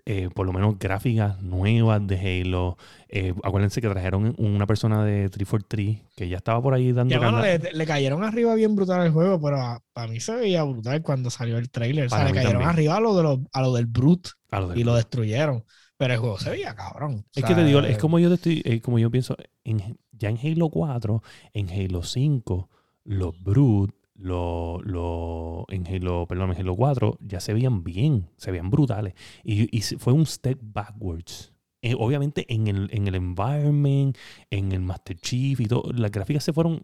[0.07, 2.77] eh, por lo menos gráficas nuevas de Halo.
[3.09, 7.41] Eh, acuérdense que trajeron una persona de 343 que ya estaba por ahí dando bueno,
[7.43, 9.57] le, le cayeron arriba bien brutal el juego, pero
[9.93, 12.07] para mí se veía brutal cuando salió el trailer.
[12.07, 12.71] O sea, Para le cayeron también.
[12.71, 15.65] arriba a lo, de lo- a lo del Brute a lo del- y lo destruyeron.
[15.97, 17.27] Pero el juego se veía cabrón.
[17.35, 20.31] Es O que te digo, es como yo estoy, eh, como yo pienso, en- ya
[20.31, 21.23] en Halo 4,
[21.53, 22.71] en Halo 5,
[23.05, 28.51] los Brute, los, los- en Halo, perdón, en Halo 4, ya se veían bien, se
[28.51, 29.15] veían brutales.
[29.45, 31.53] Y, y fue un step backwards.
[31.83, 34.17] Eh, obviamente en el, en el environment,
[34.51, 36.83] en el Master Chief y todo, las gráficas se fueron,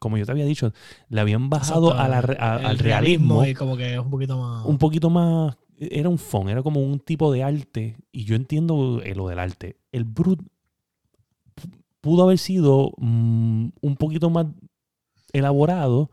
[0.00, 0.72] como yo te había dicho,
[1.08, 4.66] le habían bajado a la a- al realismo y como que es un poquito más.
[4.66, 5.56] un poquito más.
[5.78, 7.96] Era un fun, era como un tipo de arte.
[8.10, 9.76] Y yo entiendo eh, lo del arte.
[9.92, 10.40] El Brut
[11.56, 11.70] pu-
[12.00, 14.46] pudo haber sido mm, un poquito más
[15.32, 16.10] elaborado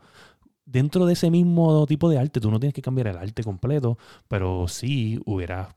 [0.70, 2.40] dentro de ese mismo tipo de arte.
[2.40, 3.98] Tú no tienes que cambiar el arte completo,
[4.28, 5.68] pero sí hubieras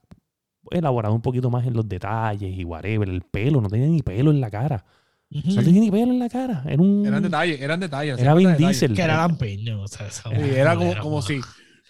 [0.72, 3.10] elaborado un poquito más en los detalles y whatever.
[3.10, 4.86] El pelo, no tenía ni pelo en la cara.
[5.30, 6.64] No tenía ni pelo en la cara.
[6.68, 7.04] Era un.
[7.06, 8.20] Eran detalles, eran detalles.
[8.20, 8.68] era Vin detalles.
[8.80, 8.96] Diesel.
[8.96, 9.82] Que era lampiño.
[9.82, 11.42] O sea, era como, era como si,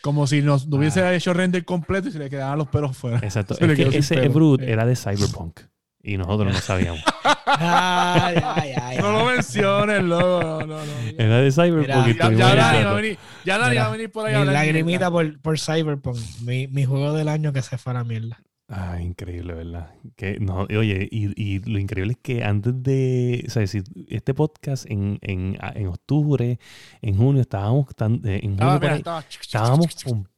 [0.01, 1.14] como si nos no hubiese Ah.
[1.14, 3.18] hecho render completo y se le quedaban los pelos fuera.
[3.20, 3.56] Exacto.
[3.60, 4.34] Es que ese pelo.
[4.34, 4.72] Brut Eh.
[4.72, 5.60] era de Cyberpunk.
[6.01, 7.01] Y nosotros no sabíamos.
[7.46, 10.41] Ay, ay, ay, No lo menciones, loco.
[10.44, 10.84] No, no, no.
[11.18, 12.06] Era de Cyberpunk.
[12.08, 14.38] Mira, Ya, ya Dani va a venir, ya Dani va a venir por ahí a
[14.38, 16.18] Mi hablar lagrimita por, por Cyberpunk.
[16.41, 18.41] Mi, mi juego del año que se fue a la mierda.
[18.70, 19.91] Ah, increíble, ¿verdad?
[20.16, 24.34] Que, no, oye, y, y lo increíble es que antes de, o sea, si este
[24.34, 26.58] podcast en, en, en octubre,
[27.02, 29.88] en junio, estábamos tan, eh, en junio Ah, mira, ahí, estaba- estábamos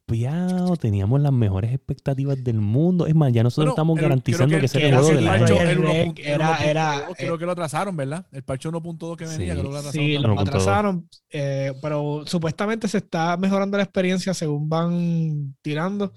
[0.06, 3.06] pompeados, teníamos las mejores expectativas del mundo.
[3.06, 5.18] Es más, ya nosotros Bueno, estamos el- garantizando que, que- ese que el era juego
[5.18, 8.26] el Era- 1.2, era- era- creo que lo atrasaron, ¿verdad?
[8.32, 9.60] El parche 1.2 que venía, Sí.
[9.60, 9.92] creo que lo atrasaron.
[10.06, 10.48] Sí, lo 1.2.
[10.48, 16.12] atrasaron, eh, pero supuestamente se está mejorando la experiencia según van tirando.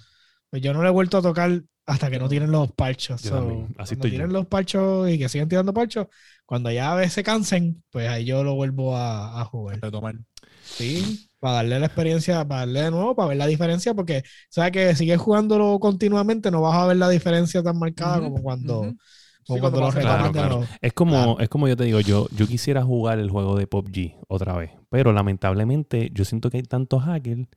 [0.49, 3.21] Pues yo no le he vuelto a tocar hasta que no tienen los parchos.
[3.21, 4.11] So, así cuando yo.
[4.11, 6.07] tienen los parchos y que sigan tirando parchos,
[6.45, 9.79] cuando ya a veces se cansen, pues ahí yo lo vuelvo a, a jugar.
[9.81, 10.15] Retomar.
[10.63, 14.71] Sí, para darle la experiencia, para darle de nuevo, para ver la diferencia, porque sabes
[14.71, 18.73] que si sigues jugándolo continuamente no vas a ver la diferencia tan marcada como cuando,
[18.81, 18.95] como
[19.43, 20.63] Sí, cuando cuando lo Claro.
[20.81, 21.39] Es como, Claro.
[21.39, 24.71] es como yo te digo, yo, yo quisiera jugar el juego de PUBG otra vez,
[24.89, 27.47] pero lamentablemente yo siento que hay tantos hackers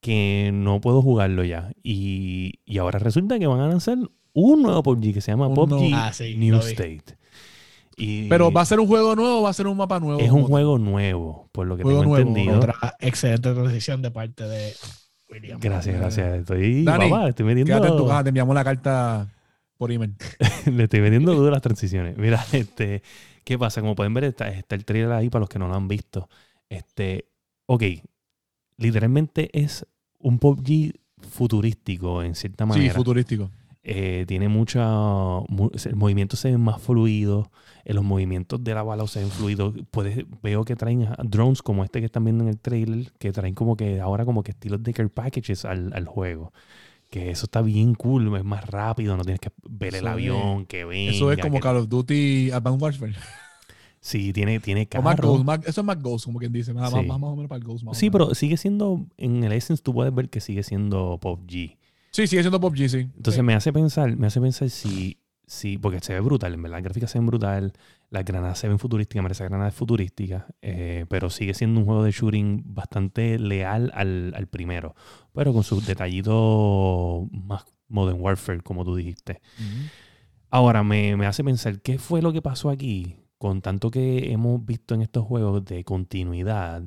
[0.00, 1.72] que no puedo jugarlo ya.
[1.82, 3.98] Y, y ahora resulta que van a lanzar
[4.32, 6.56] un nuevo PUBG que se llama Un PUBG Ah, sí, New.
[6.58, 7.16] State.
[8.00, 10.20] Y Pero va a ser un juego nuevo o va a ser un mapa nuevo.
[10.20, 12.56] es un juego nuevo, por lo que Juego tengo nuevo, entendido.
[12.56, 14.72] Otra excelente transición de parte de
[15.30, 15.60] William.
[15.60, 16.38] Gracias, gracias.
[16.40, 19.28] Estoy, Dani, papá, estoy metiendo, Quédate en tu casa, te enviamos la carta
[19.76, 20.14] por email.
[20.72, 22.16] le estoy metiendo duro a las transiciones.
[22.16, 23.02] Mira, este,
[23.44, 23.80] ¿qué pasa?
[23.82, 26.28] Como pueden ver, está, está el trailer ahí para los que no lo han visto.
[26.70, 27.26] Este,
[27.66, 27.82] ok,
[28.78, 29.86] literalmente es
[30.18, 32.94] un PUBG futurístico en cierta Sí, manera.
[32.94, 33.50] futurístico.
[33.82, 34.86] Eh, tiene mucha.
[35.48, 37.50] mu- el movimiento se ve más fluido.
[37.84, 39.74] eh, los movimientos de la bala se ven fluidos.
[39.90, 43.54] Puedes, veo que traen drones como este que están viendo en el trailer, que traen
[43.54, 46.52] como que ahora como que estilos de care packages al, al juego.
[47.08, 50.84] Que eso está bien cool, es más rápido, no tienes que ver el avión que
[50.84, 51.10] venga.
[51.12, 53.14] Eso es como que- Call of Duty Advanced Warfare.
[54.02, 55.42] Sí, tiene, tiene más carro.
[55.44, 56.72] Más- eso es más Ghost, como quien dice.
[56.72, 56.96] Más, Sí.
[56.96, 57.84] más, más o menos para el Ghost.
[57.92, 61.76] Sí, pero sigue siendo, en el Essence tú puedes ver que sigue siendo PUBG.
[62.10, 62.98] Sí, sigue siendo PUBG, sí.
[63.16, 66.78] Entonces me hace pensar, me hace pensar si, si, porque se ve brutal, en verdad,
[66.78, 67.72] las gráficas se ven brutal,
[68.10, 72.02] las granadas se ven futurísticas, esa granada es futurística, eh, pero sigue siendo un juego
[72.02, 74.94] de shooting bastante leal al, al primero,
[75.32, 79.40] pero con sus detallitos más Modern Warfare, como tú dijiste.
[80.48, 83.16] Ahora, me, me hace pensar, ¿qué fue lo que pasó aquí?
[83.38, 86.82] Con tanto que hemos visto en estos juegos de continuidad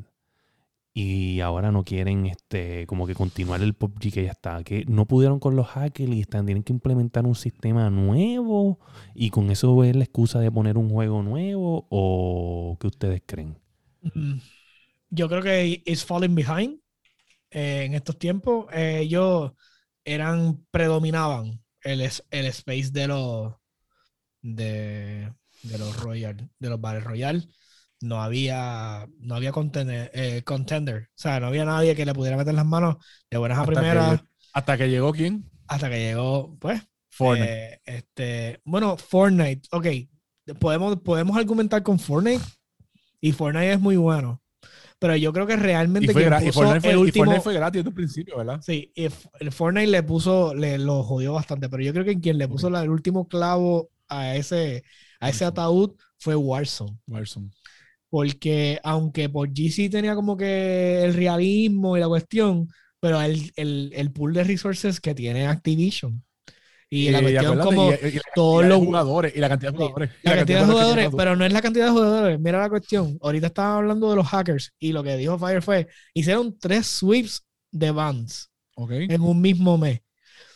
[0.93, 4.63] y ahora no quieren este como que continuar el PUBG que ya está.
[4.63, 8.79] Que no pudieron con los hackers y están, tienen que implementar un sistema nuevo
[9.15, 13.57] y con eso es la excusa de poner un juego nuevo o qué ustedes creen.
[14.01, 14.37] Mm,
[15.11, 16.79] Yo creo que is falling behind
[17.51, 18.67] eh, en estos tiempos.
[18.73, 19.53] Eh, ellos
[20.05, 23.55] eran, predominaban el, es- el space de los
[24.41, 25.33] de,
[25.63, 27.47] de los Royal, de los Battle Royale.
[28.04, 31.10] No había, no había contender, eh, contender.
[31.12, 32.97] O sea, no había nadie que le pudiera meter las manos
[33.32, 34.22] de buenas a primeras
[34.54, 35.49] Hasta que llegó quién?
[35.68, 37.54] hasta que llegó, pues, Fortnite.
[37.54, 39.88] eh, este, bueno, Fortnite, ok,
[40.60, 42.43] podemos, podemos argumentar con Fortnite
[43.22, 44.41] y Fortnite es muy bueno,
[44.99, 46.99] pero yo creo que y, realmente fue quien gra- y puso Fortnite fue, el y
[46.99, 48.60] último, Fortnite fue gratis desde el principio, ¿verdad?
[48.60, 49.06] sí, y
[49.39, 52.70] el Fortnite le puso, le lo jodió bastante, pero yo creo que quien le puso
[52.70, 54.84] la- el último clavo a ese,
[55.20, 56.99] a ese ataúd fue Warzone.
[57.08, 57.51] Warzone.
[58.14, 62.68] Porque aunque por GC tenía como que el realismo y la cuestión,
[62.99, 66.24] pero el, el, el pool de resources que tiene Activision.
[66.89, 70.11] Y, la cuestión acuérdate, como y- la todos los jugadores y la cantidad de jugadores.
[70.22, 72.39] la cantidad de jugadores, pero no es la cantidad de jugadores.
[72.39, 73.18] Mira la cuestión.
[73.22, 77.43] Ahorita estaban hablando de los hackers y lo que dijo Fire fue, hicieron tres sweeps
[77.72, 78.91] de bans Ok.
[78.91, 80.01] en un mismo mes.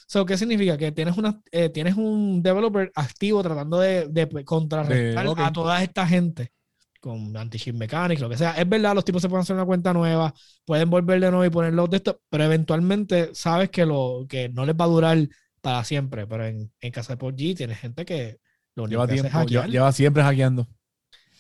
[0.08, 0.78] So, ¿Qué significa?
[0.78, 5.40] Que tienes, una, eh, tienes un developer activo tratando de, de contrarrestar De- ok.
[5.40, 6.52] a toda esta gente
[7.00, 8.52] con anti-cheat mechanics, lo que sea.
[8.54, 10.34] Es verdad, los tipos se pueden hacer una cuenta nueva,
[10.66, 14.66] pueden volver de nuevo y ponerlo de esto, pero eventualmente sabes que, lo, que no
[14.66, 15.18] les va a durar
[15.62, 16.28] para siempre.
[16.28, 18.40] Pero en, en casa de PUBG tienes gente que
[18.76, 20.68] lo único Lleva que hace es tiempo, lleva, hackear lleva siempre hackeando.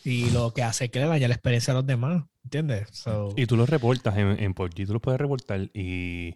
[0.04, 2.88] y lo que hace es que le daña la experiencia a los demás, ¿entiendes?
[2.92, 6.36] So, Y tú los reportas en, en PUBG, tú los puedes reportar y,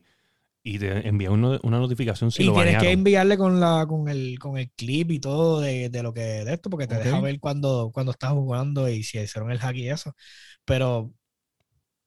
[0.64, 4.07] y te envía uno- una notificación si y lo tienes que enviarle con la con
[4.09, 6.99] el con el clip y todo de, de lo que de esto porque te Ok.
[7.05, 10.16] deja ver cuando cuando estás jugando y si hicieron el hack y eso
[10.66, 11.14] pero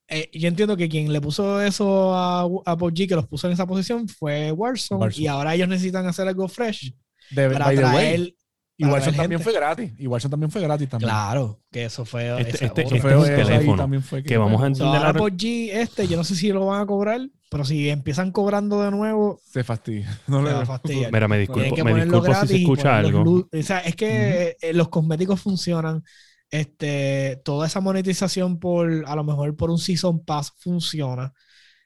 [0.09, 3.55] eh, yo entiendo que quien le puso eso a, a PUBG que los puso en
[3.55, 5.25] esa posición fue Warzone, Warzone.
[5.25, 6.95] y ahora ellos necesitan hacer algo fresh
[7.31, 8.35] De, para traer
[8.77, 9.45] y traer también gente.
[9.45, 9.93] fue gratis.
[9.99, 11.09] Y Warzone también fue gratis también.
[11.11, 14.67] claro que eso fue Este- este- Eso este fue, es teléfono fue que vamos a
[14.67, 17.21] entender ahora PUBG este yo no sé si lo van a cobrar
[17.55, 20.21] pero si empiezan cobrando de nuevo Se fastidia.
[20.27, 21.13] No Se le va a fastidiar.
[21.13, 22.05] Mira, me disculpo, me
[22.41, 23.49] si se escucha algo.
[23.53, 26.03] O sea, es que eh, los cosméticos funcionan.
[26.51, 31.33] Este, toda esa monetización por, a lo mejor por un Season Pass funciona.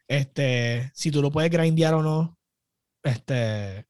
[0.07, 2.39] Este, si tú lo puedes grindear o no,
[3.03, 3.87] este,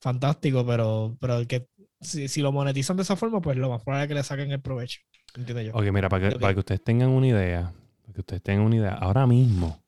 [0.00, 1.68] fantástico, pero, pero que
[2.00, 4.50] si, si lo monetizan de esa forma, pues lo más probable es que le saquen
[4.50, 5.00] el provecho.
[5.36, 5.72] ¿Entiendes yo?
[5.74, 7.72] Ok, mira, para que, para que ustedes tengan una idea,
[8.02, 9.82] para que ustedes tengan una idea, ahora mismo,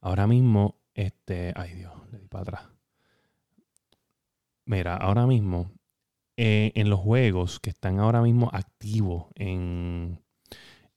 [0.00, 2.62] ahora mismo, este, ay Dios, le di para atrás.
[4.64, 5.72] Mira, ahora mismo,
[6.36, 10.22] eh, en los juegos que están ahora mismo activos en,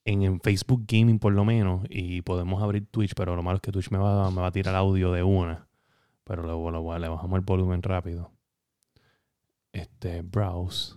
[0.04, 3.62] en, en Facebook Gaming por lo menos, y podemos abrir Twitch, pero lo malo es
[3.62, 5.68] que Twitch me va, me va a tirar audio de una.
[6.24, 8.32] Pero luego lo, le bajamos el volumen rápido.
[9.76, 10.96] Este, browse.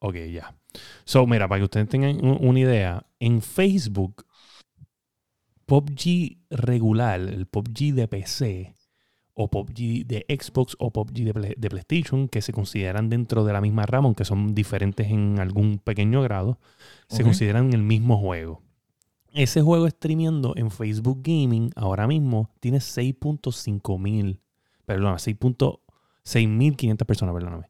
[0.00, 0.54] Ok, ya.
[1.04, 4.24] So, mira, para que ustedes tengan un- una idea, en Facebook,
[5.66, 8.74] PUBG regular, el PUBG de PC,
[9.34, 13.60] o PUBG de Xbox, o PUBG de, de PlayStation, que se consideran dentro de la
[13.60, 16.58] misma rama, aunque son diferentes en algún pequeño grado,
[17.08, 18.62] se consideran el mismo juego.
[19.32, 24.40] Ese juego streameando en Facebook Gaming ahora mismo tiene 6.5 mil,
[24.86, 27.68] perdón, 6.500 personas, perdóname.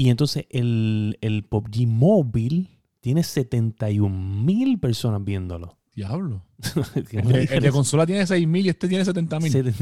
[0.00, 5.78] Y entonces el, el PUBG móvil tiene 71.000 personas viéndolo.
[5.94, 6.46] Diablo.
[6.94, 9.74] El de, el de consola tiene 6.000 y este tiene 70.000.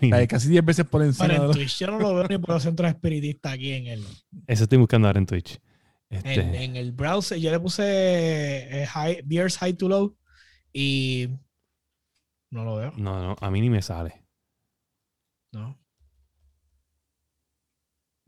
[0.00, 0.12] 75.000.
[0.12, 1.28] O sea, casi 10 veces por encima.
[1.28, 4.04] De en Twitch yo no lo veo ni por los centros espiritistas aquí en el,
[4.48, 5.60] Eso estoy buscando ahora en Twitch.
[6.08, 7.38] Este, en, en el browser.
[7.38, 10.16] Yo le puse eh, high, Beers High to Low
[10.72, 11.28] y
[12.50, 12.92] no lo veo.
[12.96, 14.24] No, no, a mí ni me sale.
[15.52, 15.78] No.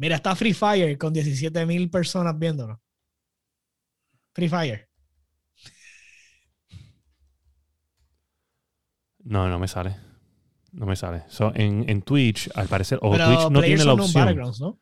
[0.02, 2.82] Mira, está Free Fire con 17.000 personas viéndolo.
[4.34, 4.88] Free Fire.
[9.22, 9.94] No, no me sale.
[10.72, 11.22] No me sale.
[11.28, 14.36] So, en, en Twitch, al parecer, o Pero Twitch no tiene la opción.
[14.58, 14.80] ¿no?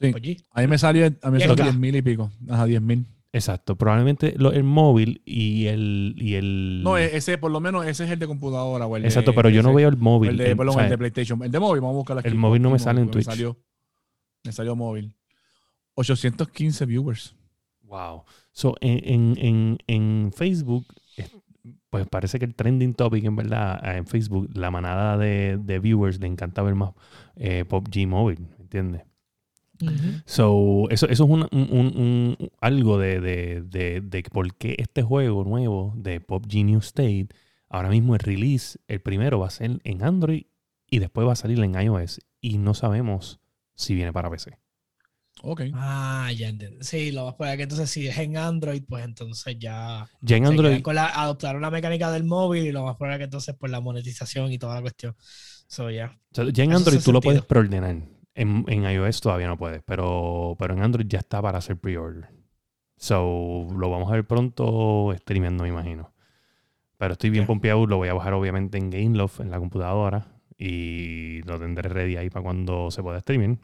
[0.00, 0.12] Sí.
[0.12, 0.44] PUBG.
[0.52, 1.72] A mí me salió, a mí me salió 10K.
[1.72, 2.30] 10.000 y pico.
[2.48, 3.04] Ajá, 10.000.
[3.32, 3.74] Exacto.
[3.76, 6.14] Probablemente lo- el móvil y el.
[6.18, 8.86] Y el No, e- ese, por lo menos, ese es el de computadora.
[8.86, 10.30] O el de- Exacto, pero yo no veo el móvil.
[10.30, 11.42] El de, En- perdón, o sea, el de PlayStation.
[11.42, 12.28] El de móvil, vamos a buscar aquí.
[12.28, 13.26] el móvil no me sale en Twitch.
[13.26, 13.58] Me salió,
[14.44, 15.14] me salió móvil.
[15.94, 17.34] 815 viewers.
[17.82, 18.24] Wow.
[18.52, 20.86] So, en, en, en, en Facebook,
[21.16, 21.30] es-
[21.90, 25.78] pues parece que el trending topic, en verdad, eh, en Facebook, la manada de, de
[25.78, 26.92] viewers le encanta ver más
[27.36, 29.02] eh, PUBG móvil, ¿entiendes?
[29.80, 29.92] Ujú.
[30.24, 34.76] So, eso, eso es un, un- un- un- algo de, de, de, de por qué
[34.78, 37.28] este juego nuevo de PUBG New State,
[37.68, 40.44] ahora mismo el release, el primero va a ser en Android
[40.88, 42.20] y después va a salir en iOS.
[42.40, 43.40] Y no sabemos
[43.82, 44.58] si viene para PC.
[45.42, 45.62] Ok.
[45.74, 46.82] Ah, ya entiendo.
[46.84, 50.36] Sí, lo más probable es que entonces si es en Android, pues entonces ya Ya
[50.36, 53.24] en Android, con la, adoptaron la mecánica del móvil y lo más probable es que
[53.24, 55.16] entonces por la monetización y toda la cuestión.
[55.66, 55.86] So.
[55.86, 56.16] O sea,
[56.52, 57.96] ya en Eso Android tú lo puedes preordenar.
[58.34, 62.28] En, en iOS todavía no puedes, pero, pero en Android ya está para hacer pre-order.
[62.96, 66.14] So, lo vamos a ver pronto streameando, me imagino.
[66.98, 67.46] Pero estoy bien Ya.
[67.46, 72.16] pompeado, lo voy a bajar obviamente en Gameloft, en la computadora, y lo tendré ready
[72.16, 73.56] ahí para cuando se pueda streaming.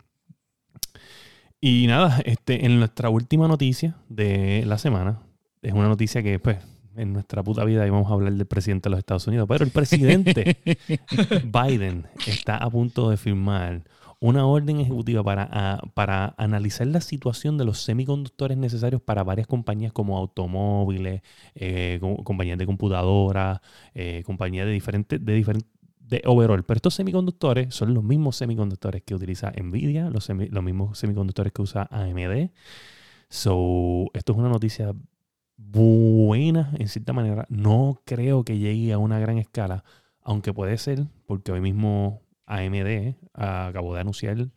[1.61, 5.21] Y nada, este, en nuestra última noticia de la semana,
[5.63, 6.59] es una noticia que pues
[6.97, 9.71] en nuestra puta vida íbamos a hablar del presidente de los Estados Unidos, pero el
[9.71, 10.57] presidente
[11.45, 13.83] Biden está a punto de firmar
[14.21, 19.93] una orden ejecutiva para, para analizar la situación de los semiconductores necesarios para varias compañías
[19.93, 21.23] como automóviles,
[21.55, 23.61] eh, co- compañías de computadoras,
[23.95, 25.71] eh, compañías de diferentes, de diferentes,
[26.09, 26.65] de overall.
[26.65, 31.53] Pero estos semiconductores son los mismos semiconductores que utiliza Nvidia, los, semi- los mismos semiconductores
[31.53, 32.51] que usa AMD.
[33.29, 34.95] So, esto es una noticia
[35.57, 37.47] buena en cierta manera.
[37.51, 39.85] No creo que llegue a una gran escala,
[40.23, 44.49] aunque puede ser, porque hoy mismo AMD acabó de anunciar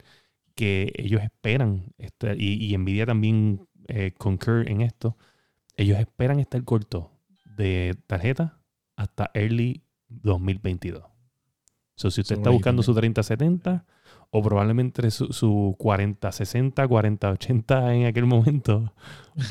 [0.55, 4.13] que ellos esperan, este- y, Nvidia también eh,
[4.67, 5.17] en esto,
[5.75, 7.07] ellos esperan estar cortos
[7.57, 8.61] de tarjeta
[8.95, 11.10] hasta early 2022.
[12.01, 13.13] So, si usted está buscando su también.
[13.13, 13.85] 3070
[14.31, 18.93] o probablemente su, su 4060, 4080 en aquel momento,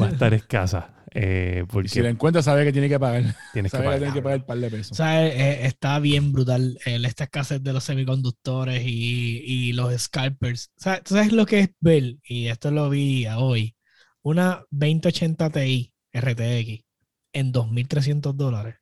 [0.00, 0.94] va a estar escasa.
[1.12, 3.34] eh, porque si la encuentra, sabe que tiene que pagar.
[3.52, 3.98] tienes que Sabe que pagar.
[4.00, 4.96] tiene que pagar el par de O pesos.
[4.96, 10.70] sea, eh, está bien brutal eh, esta escasez de los semiconductores y, y los scalpers.
[10.78, 12.16] O sea, ¿tú sabes lo que es ver?
[12.24, 13.76] Y esto lo vi hoy.
[14.22, 16.84] Una 2080 Ti RTX
[17.32, 18.76] en 2.300 dólares.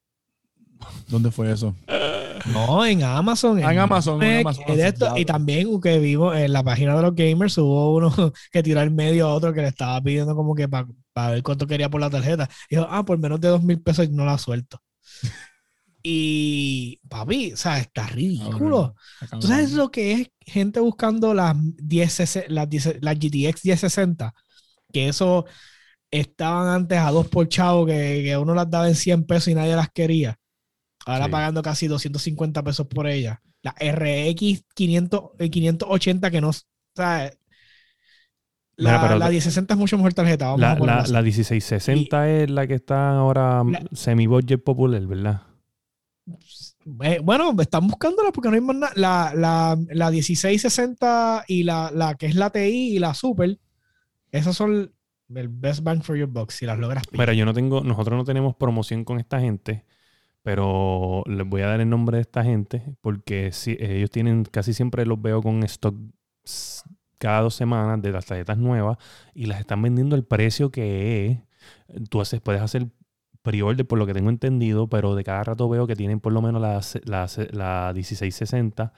[1.08, 1.74] ¿Dónde fue eso?
[2.46, 3.62] No, en Amazon.
[3.62, 5.16] Ah, en Amazon, en Mac, Amazon, en esto.
[5.16, 8.10] y también que vimos en la página de los gamers hubo uno
[8.52, 10.86] que tiró al medio a otro que le estaba pidiendo como que para
[11.30, 12.48] ver cuánto quería por la tarjeta.
[12.68, 14.80] Y dijo, ah, por menos de dos mil pesos no la suelto.
[16.02, 18.94] y papi, o sea, está ridículo.
[19.40, 24.34] ¿Tú sabes lo que es gente buscando las 10, las, 10 las GTX 1060?
[24.92, 25.44] Que eso
[26.10, 29.54] estaban antes a dos por chavo, que, que uno las daba en 100 pesos y
[29.54, 30.38] nadie las quería.
[31.08, 31.30] Ahora Sí.
[31.30, 33.40] pagando casi 250 pesos por ella.
[33.62, 36.50] La RX 500, eh, 580 que no...
[36.50, 36.52] O
[36.94, 37.30] sea,
[38.76, 40.46] la, Mira, la 1060 es mucho mejor tarjeta.
[40.46, 45.42] Vamos La, a la, la 1660 es la que está ahora semi-budget popular, ¿verdad?
[47.02, 48.92] Eh, bueno, están buscándola porque no hay más nada.
[48.94, 53.58] La, la, la 1660 y la, la que es la TI y la Super,
[54.30, 54.92] esas son
[55.34, 57.26] el best bang for your buck si las logras pillar.
[57.28, 59.84] Mira, yo no tengo, nosotros no tenemos promoción con esta gente,
[60.42, 64.72] pero les voy a dar el nombre de esta gente porque si, ellos tienen, casi
[64.72, 65.94] siempre los veo con stock
[67.18, 68.96] cada dos semanas de las tarjetas nuevas
[69.34, 71.38] y las están vendiendo el precio que es.
[72.08, 72.88] Tú haces, puedes hacer
[73.42, 76.42] pre-order por lo que tengo entendido, pero de cada rato veo que tienen por lo
[76.42, 78.92] menos la, la, la 1660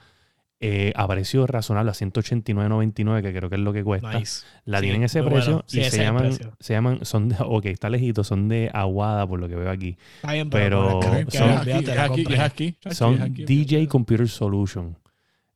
[0.63, 4.17] eh, a precio razonable, a 189.99, que creo que es lo que cuesta.
[4.17, 4.45] Nice.
[4.65, 5.63] La Sí, tienen ese precio bueno.
[5.67, 6.55] Sí, y ese se llaman, precio.
[6.59, 9.97] se llaman, son de, ok, está lejito, son de Aguada por lo que veo aquí.
[10.17, 10.99] Está bien, Pero
[11.29, 13.45] son- aquí, aquí, aquí.
[13.45, 14.95] DJ Computer Solution.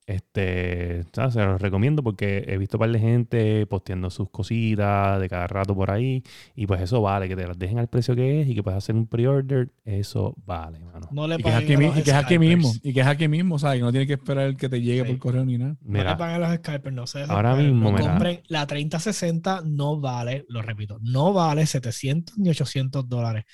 [0.08, 1.34] Este, ¿sabes?
[1.34, 5.48] se los recomiendo porque he visto un par de gente posteando sus cositas de cada
[5.48, 6.22] rato por ahí.
[6.56, 8.78] Y pues eso vale, que te las dejen al precio que es y que puedas
[8.84, 9.72] hacer un pre-order.
[9.84, 11.08] Eso vale, mano.
[11.12, 12.72] No le Y que es aquí, mi- y que es aquí mismo.
[12.84, 13.80] Y que es aquí mismo, ¿sabes?
[13.80, 15.08] Que no tiene que esperar que te llegue Sí.
[15.10, 15.76] por correo ni nada.
[15.82, 18.10] No le paguen los scalpers, no se Ahora mismo, no mira.
[18.12, 18.42] compren.
[18.48, 23.46] La 3060 no vale, lo repito, no vale 700 ni 800 dólares.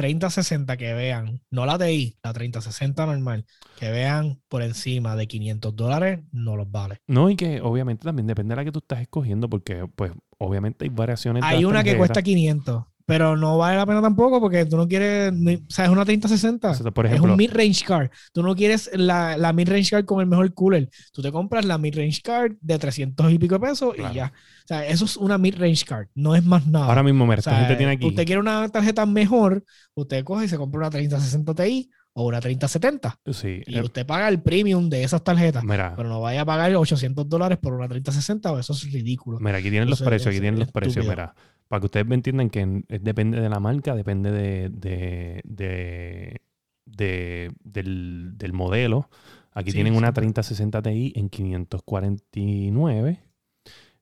[0.00, 3.44] 3060 que vean, no la TI, la 3060 normal,
[3.78, 7.02] que vean por encima de 500 dólares, no los vale.
[7.06, 10.86] no, y que obviamente también depende de la que tú estás escogiendo, porque pues obviamente
[10.86, 11.42] hay variaciones.
[11.44, 15.32] Hay una que cuesta 500, pero no vale la pena tampoco porque tú no quieres,
[15.32, 16.70] o sea, es una 3060.
[16.70, 18.10] O sea, por es ejemplo, un mid-range card.
[18.32, 20.88] Tú no quieres la, la mid-range card con el mejor cooler.
[21.12, 24.12] Tú te compras la mid-range card de 300 y pico de pesos Claro.
[24.12, 24.32] y ya.
[24.64, 26.06] O sea, eso es una mid-range card.
[26.14, 26.86] No es más nada.
[26.86, 28.06] ahora mismo, mira, O sea, tiene aquí.
[28.06, 32.40] Usted quiere una tarjeta mejor, usted coge y se compra una 3060 Ti o una
[32.40, 33.18] 3070.
[33.32, 35.62] Sí, Y eh, usted paga el premium de esas tarjetas.
[35.64, 39.38] mira, Pero no vaya a pagar 800 dólares por una 3060 o eso es ridículo.
[39.40, 41.34] Mira, aquí tienen los es- precios, aquí tienen es los precios, mira.
[41.70, 46.40] Para que ustedes me entiendan que es- depende de la marca, depende de, de- de-
[46.84, 49.08] de- del, del modelo.
[49.52, 50.22] Aquí Sí, tienen una siempre.
[50.22, 53.20] 3060 Ti en 549.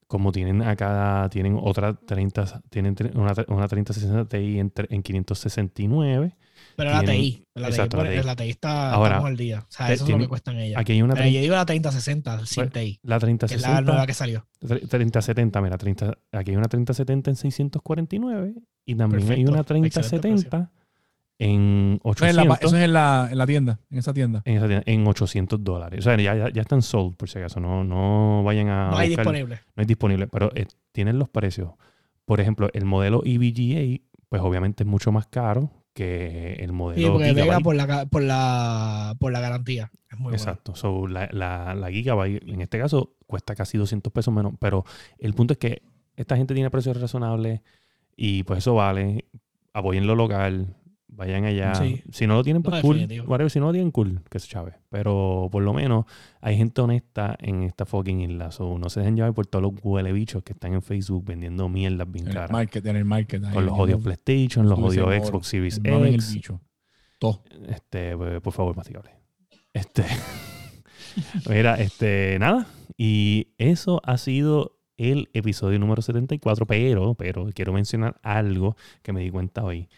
[0.07, 6.37] Como tienen acá, tienen otra 30, tienen una, una 3060 Ti en, en 569.
[6.79, 8.23] Pero la tienen- TI, la TI, exacto, la por- TI.
[8.27, 9.59] la TI está Ahora, estamos al día.
[9.59, 10.81] O sea, te- eso es lo que cuestan ellas.
[10.81, 13.03] Aquí hay una, Pero trein- yo digo la 3060 sin Pues, TI, la que es
[13.03, 13.81] la 3060.
[13.83, 14.47] nueva que salió.
[14.61, 18.55] Tre- 3070, mira, 30, aquí hay una 3070 en 649
[18.87, 20.71] y también hay Perfecto, una excelente 3070
[21.41, 23.99] en Eso es, en la, 800, pa- eso es en la, en la tienda, en
[23.99, 24.43] esa tienda.
[24.45, 26.01] en, esa tienda, en 800 dólares.
[26.01, 27.61] O sea, ya, ya, ya están sold, por si acaso.
[27.61, 29.61] No, no vayan a No hay buscar- disponible.
[29.77, 31.73] No hay disponible, pero eh, tienen los precios.
[32.25, 37.03] Por ejemplo, el modelo E EVGA, pues obviamente es mucho más caro que el modelo
[37.07, 37.65] Sí, porque pega Gigabyte.
[37.65, 39.91] por la, por la, por la garantía.
[40.09, 40.37] Es muy bueno.
[40.37, 40.75] Exacto.
[40.77, 44.55] So, la, la, la Gigabyte, en este caso, cuesta casi 200 pesos menos.
[44.61, 44.85] Pero
[45.19, 45.83] el punto es que
[46.17, 47.61] esta gente tiene precios razonables
[48.17, 49.25] y pues eso vale.
[49.73, 50.77] Apoyen lo local.
[51.19, 51.75] Vayan allá.
[51.75, 52.01] Sí.
[52.13, 52.99] Si no lo tienen, No, pues cool.
[53.27, 53.51] Whatever.
[53.51, 54.23] Si no lo tienen, cool.
[54.31, 54.75] Que se chave.
[54.89, 56.05] Pero por lo menos
[56.41, 58.53] hay gente honesta en esta fucking isla.
[58.53, 61.69] So, no se dejen llevar por todos los huele bichos que están en Facebook vendiendo
[61.69, 62.51] mierdas bien En el caras.
[62.53, 63.45] market, en el market.
[63.45, 65.27] ahí Con los odios PlayStation, los odios.
[65.27, 66.35] Xbox Series X.
[66.35, 66.61] bicho.
[67.19, 67.43] Todo.
[67.69, 69.11] Este, pues, por favor, masticable.
[69.73, 70.05] Este.
[71.51, 72.67] Mira, este, nada.
[72.97, 79.21] Y eso ha sido el episodio número 74, pero, pero quiero mencionar algo que me
[79.21, 79.89] di cuenta hoy.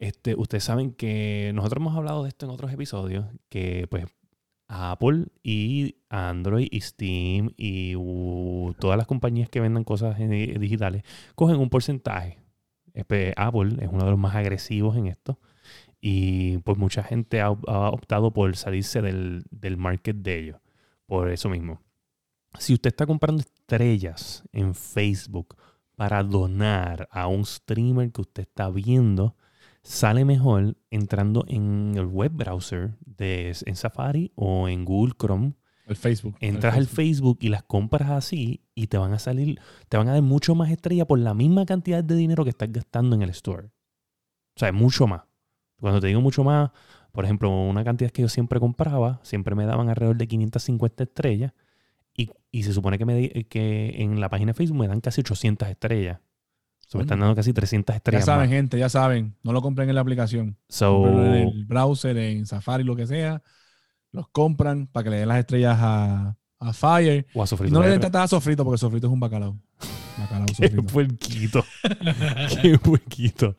[0.00, 4.06] Este, ustedes saben que nosotros hemos hablado de esto en otros episodios, que pues
[4.66, 7.94] Apple y Android y Steam y
[8.78, 11.02] todas las compañías que vendan cosas eh, digitales
[11.34, 12.38] cogen un porcentaje.
[12.94, 15.38] Espe- Apple es uno de los más agresivos en esto.
[16.00, 20.56] Y pues mucha gente ha, ha optado por salirse del, del market de ellos.
[21.04, 21.82] Por eso mismo.
[22.58, 25.56] Si usted está comprando estrellas en Facebook
[25.94, 29.36] para donar a un streamer que usted está viendo,
[29.82, 35.54] sale mejor entrando en el web browser de, en Safari o en Google Chrome.
[35.86, 36.36] El Facebook.
[36.40, 40.08] el Entras al Facebook y las compras así y te van a salir, te van
[40.08, 43.22] a dar mucho más estrellas por la misma cantidad de dinero que estás gastando en
[43.22, 43.66] el store.
[43.66, 45.22] O sea, mucho más.
[45.80, 46.70] Cuando te digo mucho más,
[47.12, 51.52] por ejemplo, una cantidad que yo siempre compraba, siempre me daban alrededor de 550 estrellas.
[52.14, 55.22] Y, y se supone que, me, que en la página de Facebook me dan casi
[55.22, 56.20] 800 estrellas.
[56.90, 58.24] So, me están dando casi 300 Ya estrellas.
[58.24, 58.56] saben, más.
[58.56, 59.36] gente, ya saben.
[59.44, 60.56] No lo compren en la aplicación.
[60.68, 63.42] So, en el browser, en Safari, lo que sea.
[64.12, 67.26] Los compran para que le den las estrellas a, a Fire.
[67.32, 69.20] o a Y sofrito no le de den tantas a sofrito porque sofrito es un
[69.20, 69.56] bacalao.
[70.18, 70.82] Bacalao Qué sofrito.
[70.92, 71.64] puerquito.
[72.62, 73.56] Qué puerquito.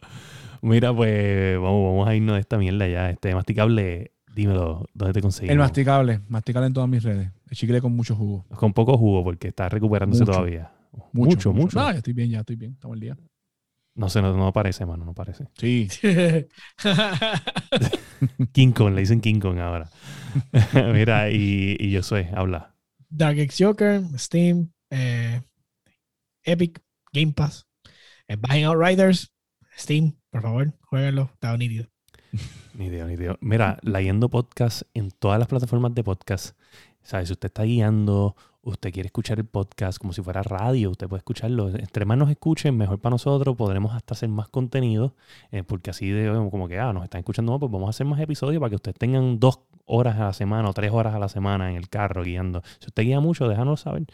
[0.61, 3.09] Mira, pues vamos, vamos a irnos de esta mierda ya.
[3.11, 5.53] Este masticable, dímelo, ¿dónde te conseguimos?
[5.53, 6.19] El masticable.
[6.27, 7.31] Masticable en todas mis redes.
[7.49, 8.45] El chicle con mucho jugo.
[8.57, 10.33] Con poco jugo porque está recuperándose Mucho.
[10.33, 10.71] todavía.
[11.13, 11.79] Mucho, mucho.
[11.79, 12.73] No, ya estoy bien, ya estoy bien.
[12.73, 13.17] Estamos al día.
[13.95, 15.47] No sé, no, no parece, mano, no parece.
[15.57, 15.87] Sí.
[18.53, 19.89] King Kong, le dicen King Kong ahora.
[20.93, 22.73] Mira, y, y yo soy, habla.
[23.09, 25.41] Dark X Joker, Steam, eh,
[26.43, 26.81] Epic,
[27.11, 27.67] Game Pass,
[28.27, 29.33] eh, Buying Outriders,
[29.77, 31.90] Steam, por favor, jueguenlo, está nítido.
[32.73, 33.37] Ni idea, ni idea.
[33.41, 36.57] Mira, leyendo podcast en todas las plataformas de podcast.
[37.03, 37.27] ¿Sabes?
[37.27, 41.19] Si usted está guiando, usted quiere escuchar el podcast como si fuera radio, usted puede
[41.19, 41.69] escucharlo.
[41.69, 43.55] Entre más nos escuchen, mejor para nosotros.
[43.55, 45.15] Podremos hasta hacer más contenido.
[45.51, 48.05] eh, porque así de como que, ah, nos están escuchando más, pues vamos a hacer
[48.05, 51.19] más episodios para que ustedes tengan dos horas a la semana o tres horas a
[51.19, 52.61] la semana en el carro guiando.
[52.79, 54.05] Si usted guía mucho, déjanos saber.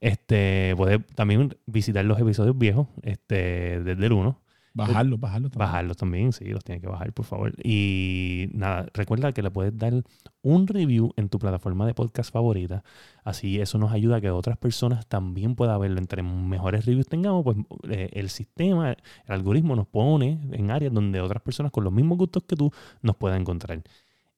[0.00, 4.39] Este, puede también visitar los episodios viejos, este, desde el 1.
[4.72, 5.50] Bajarlo, bajarlo.
[5.50, 5.66] también.
[5.66, 7.52] Bajarlos también, sí, los tienes que bajar, por favor.
[7.64, 10.04] Y nada, recuerda que le puedes dar
[10.42, 12.84] un review en tu plataforma de podcast favorita.
[13.24, 15.98] Así eso nos ayuda a que otras personas también puedan verlo.
[15.98, 17.56] Entre mejores reviews tengamos, pues
[17.88, 22.18] eh, el sistema, el algoritmo nos pone en áreas donde otras personas con los mismos
[22.18, 23.82] gustos que tú nos puedan encontrar.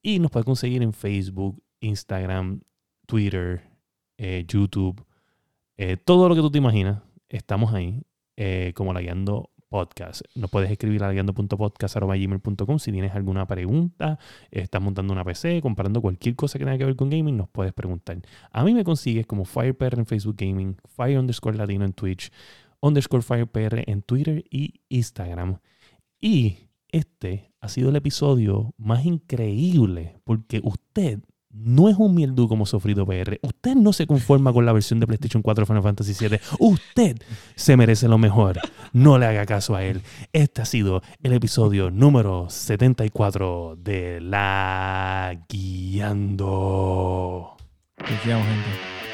[0.02, 2.62] Y nos puedes conseguir en Facebook, Instagram,
[3.06, 3.62] Twitter,
[4.16, 5.04] eh, YouTube,
[5.76, 7.02] eh, todo lo que tú te imaginas.
[7.28, 8.02] Estamos ahí,
[8.74, 10.20] como la guiando podcast.
[10.36, 11.08] Nos puedes escribir a
[12.78, 14.18] si tienes alguna pregunta,
[14.50, 17.72] estás montando una PC, comparando cualquier cosa que tenga que ver con gaming, nos puedes
[17.72, 18.18] preguntar.
[18.50, 22.30] A mí me consigues como FirePR en Facebook Gaming, Fire underscore Latino en Twitch,
[22.80, 25.58] underscore FirePR en Twitter y Instagram.
[26.20, 31.20] Y este ha sido el episodio más increíble porque usted
[31.52, 33.38] no es un mierdu como Sofrito PR.
[33.42, 36.38] Usted no se conforma con la versión de PlayStation 4 Final Fantasy VII.
[36.58, 37.18] Usted
[37.54, 38.58] se merece lo mejor.
[38.92, 40.02] No le haga caso a él.
[40.32, 46.42] Este ha sido el episodio número 74 de La Guiando.
[47.98, 49.11] Chequeamos, gente.